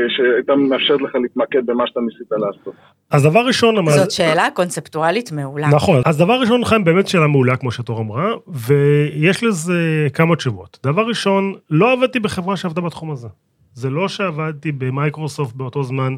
[0.08, 2.74] שהייתה מאפשרת לך להתמקד במה שאתה ניסית לעשות.
[3.10, 3.90] אז דבר ראשון...
[3.90, 5.68] זאת שאלה קונספטואלית מעולה.
[5.68, 10.78] נכון, אז דבר ראשון, חיים, באמת שאלה מעולה, כמו שתור אמרה, ויש לזה כמה תשובות.
[10.86, 13.28] דבר ראשון, לא עבדתי בחברה שעבדה בתחום הזה.
[13.74, 16.16] זה לא שעבדתי במייקרוסופט באותו זמן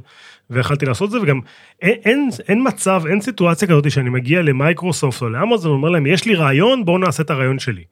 [0.51, 1.41] ויכלתי לעשות את זה, וגם
[1.83, 6.27] אין, אין, אין מצב, אין סיטואציה כזאת שאני מגיע למייקרוסופט או לאמזון ואומר להם, יש
[6.27, 7.85] לי רעיון, בואו נעשה את הרעיון שלי.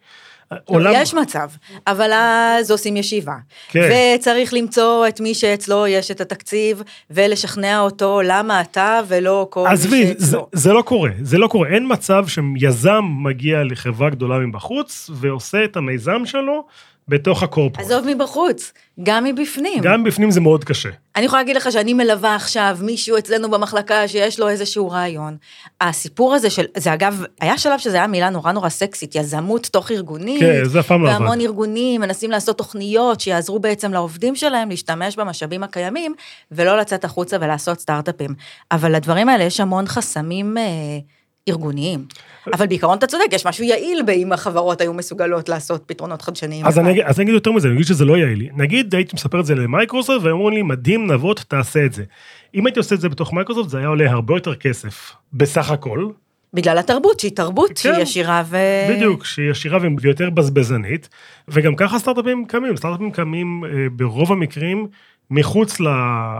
[0.64, 0.92] עולם...
[0.94, 1.48] יש מצב,
[1.86, 3.34] אבל אז עושים ישיבה.
[3.68, 3.90] כן.
[4.18, 9.76] וצריך למצוא את מי שאצלו יש את התקציב, ולשכנע אותו למה אתה ולא כל מי
[9.76, 9.96] שאצלו.
[9.96, 11.68] עזבי, זה, זה לא קורה, זה לא קורה.
[11.68, 16.64] אין מצב שיזם מגיע לחברה גדולה מבחוץ, ועושה את המיזם שלו,
[17.08, 17.86] בתוך הקורפורט.
[17.86, 18.72] עזוב מבחוץ,
[19.02, 19.80] גם מבפנים.
[19.82, 20.88] גם מבפנים זה מאוד קשה.
[21.16, 25.36] אני יכולה להגיד לך שאני מלווה עכשיו מישהו אצלנו במחלקה שיש לו איזשהו רעיון.
[25.80, 29.90] הסיפור הזה של, זה אגב, היה שלב שזה היה מילה נורא נורא סקסית, יזמות תוך
[29.90, 30.40] ארגונית.
[30.40, 31.20] כן, זה אף פעם לא עבד.
[31.20, 36.14] והמון ארגונים מנסים לעשות תוכניות שיעזרו בעצם לעובדים שלהם להשתמש במשאבים הקיימים,
[36.52, 38.34] ולא לצאת החוצה ולעשות סטארט-אפים.
[38.72, 40.58] אבל לדברים האלה יש המון חסמים...
[40.58, 40.98] אה,
[41.48, 42.04] ארגוניים.
[42.52, 46.66] אבל בעיקרון אתה צודק, יש משהו יעיל באם החברות היו מסוגלות לעשות פתרונות חדשניים.
[46.66, 48.48] אז אני, אז אני אגיד יותר מזה, אני אגיד שזה לא יעיל.
[48.56, 52.04] נגיד הייתי מספר את זה למייקרוסופט, והם אומרים לי, מדהים, נבות, תעשה את זה.
[52.54, 56.08] אם הייתי עושה את זה בתוך מייקרוסופט, זה היה עולה הרבה יותר כסף, בסך הכל.
[56.54, 58.56] בגלל התרבות, שהיא תרבות כן, שהיא ישירה ו...
[58.90, 61.08] בדיוק, שהיא ישירה ויותר בזבזנית,
[61.48, 64.86] וגם ככה סטארט-אפים קמים, סטארט-אפים קמים אה, ברוב המקרים
[65.30, 65.88] מחוץ ל...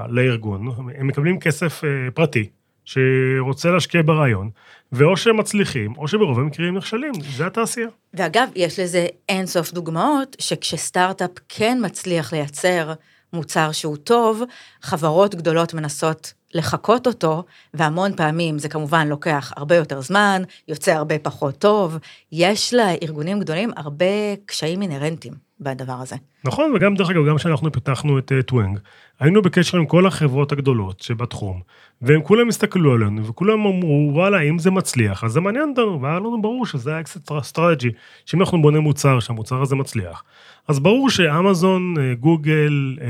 [0.09, 2.49] לארגון, הם מקבלים כסף אה, פרטי,
[2.85, 4.51] שרוצה להשקיע ברעיון,
[4.93, 7.89] ואו שהם מצליחים, או שברוב המקרים נכשלים, זה התעשייה.
[8.15, 12.93] ואגב, יש לזה אין סוף דוגמאות, שכשסטארט-אפ כן מצליח לייצר
[13.33, 14.43] מוצר שהוא טוב,
[14.83, 21.19] חברות גדולות מנסות לחקות אותו, והמון פעמים זה כמובן לוקח הרבה יותר זמן, יוצא הרבה
[21.19, 21.99] פחות טוב,
[22.33, 25.51] יש לארגונים גדולים הרבה קשיים אינהרנטיים.
[25.61, 26.17] בדבר הזה.
[26.45, 28.79] נכון, וגם, דרך אגב, גם כשאנחנו פיתחנו את אה, טוונג,
[29.21, 31.61] היינו בקשר עם כל החברות הגדולות שבתחום,
[32.03, 36.19] והם כולם הסתכלו עלינו, וכולם אמרו, וואלה, אם זה מצליח, אז זה מעניין אותנו, והיה
[36.19, 37.91] לנו ברור שזה ה exit strategy,
[38.27, 40.25] שאם אנחנו בונים מוצר, שהמוצר הזה מצליח,
[40.69, 43.07] אז ברור שאמזון, אה, גוגל, אה,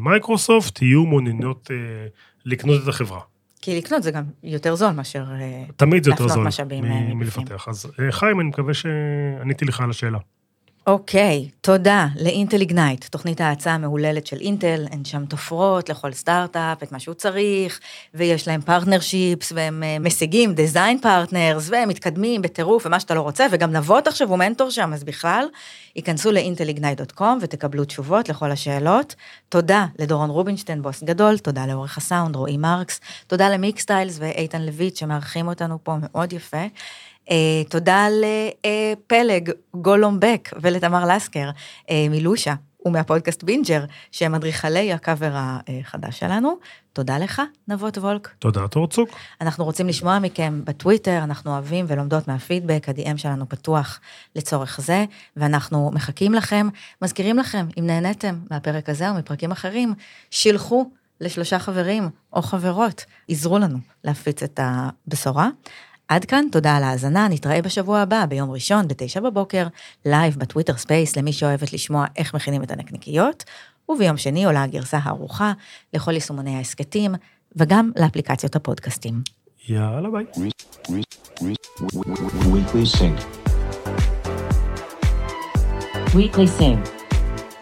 [0.00, 1.76] מייקרוסופט יהיו מעוניינות אה,
[2.44, 3.20] לקנות את החברה.
[3.62, 5.24] כי לקנות זה גם יותר זול מאשר
[5.76, 6.46] תמיד זה יותר זול
[6.82, 7.18] מ-.
[7.18, 7.68] מלפתח.
[7.68, 10.18] אז חיים, אני מקווה שעניתי לך על השאלה.
[10.86, 16.82] אוקיי, תודה ל Intel Ignite, תוכנית ההאצה המהוללת של אינטל, הן שם תופרות לכל סטארט-אפ
[16.82, 17.80] את מה שהוא צריך,
[18.14, 23.46] ויש להם partnerships, והם אה, משיגים design partners, והם מתקדמים בטירוף ומה שאתה לא רוצה,
[23.50, 25.46] וגם נבות עכשיו הוא מנטור שם, אז בכלל,
[25.96, 29.14] היכנסו ל intelignite.com ותקבלו תשובות לכל השאלות.
[29.48, 34.96] תודה לדורון רובינשטיין, בוס גדול, תודה לעורך הסאונד, רועי מרקס, תודה ל Mixtiles ואיתן לויט
[34.96, 36.66] שמארחים אותנו פה מאוד יפה.
[37.32, 42.54] אה, תודה לפלג גולום בק ולתמר לסקר אה, מלושה
[42.86, 46.58] ומהפודקאסט בינג'ר, שהם אדריכלי הקאבר החדש שלנו.
[46.92, 48.28] תודה לך, נבות וולק.
[48.38, 49.08] תודה, תורצוק.
[49.40, 54.00] אנחנו רוצים לשמוע מכם בטוויטר, אנחנו אוהבים ולומדות מהפידבק, ה-DM שלנו פתוח
[54.36, 55.04] לצורך זה,
[55.36, 56.68] ואנחנו מחכים לכם.
[57.02, 59.94] מזכירים לכם, אם נהניתם מהפרק הזה או מפרקים אחרים,
[60.30, 65.48] שילחו לשלושה חברים או חברות, עזרו לנו להפיץ את הבשורה.
[66.12, 69.66] עד כאן, תודה על ההאזנה, נתראה בשבוע הבא, ביום ראשון, בתשע בבוקר,
[70.04, 73.44] לייב ב Twitter Space, למי שאוהבת לשמוע איך מכינים את הנקניקיות,
[73.88, 75.52] וביום שני עולה הגרסה הערוכה
[75.94, 77.14] לכל יישומוני ההסכתים,
[77.56, 79.22] וגם לאפליקציות הפודקאסטים.
[79.68, 80.24] יאללה ביי.
[82.52, 83.18] Weekly Sync.
[86.14, 86.80] Weekly Sync.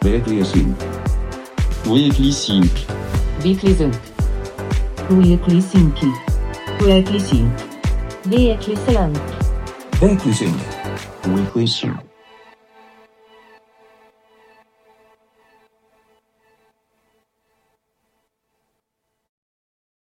[0.05, 0.75] Weekly Sync.
[1.87, 2.75] Weekly Sync.
[3.45, 3.95] Weekly Sync.
[5.11, 5.97] Weekly Sync.
[6.81, 7.70] Weekly Sync.
[8.27, 9.17] Weekly Sync.
[10.03, 10.61] Weekly Sync.
[11.27, 12.10] Weekly Sync.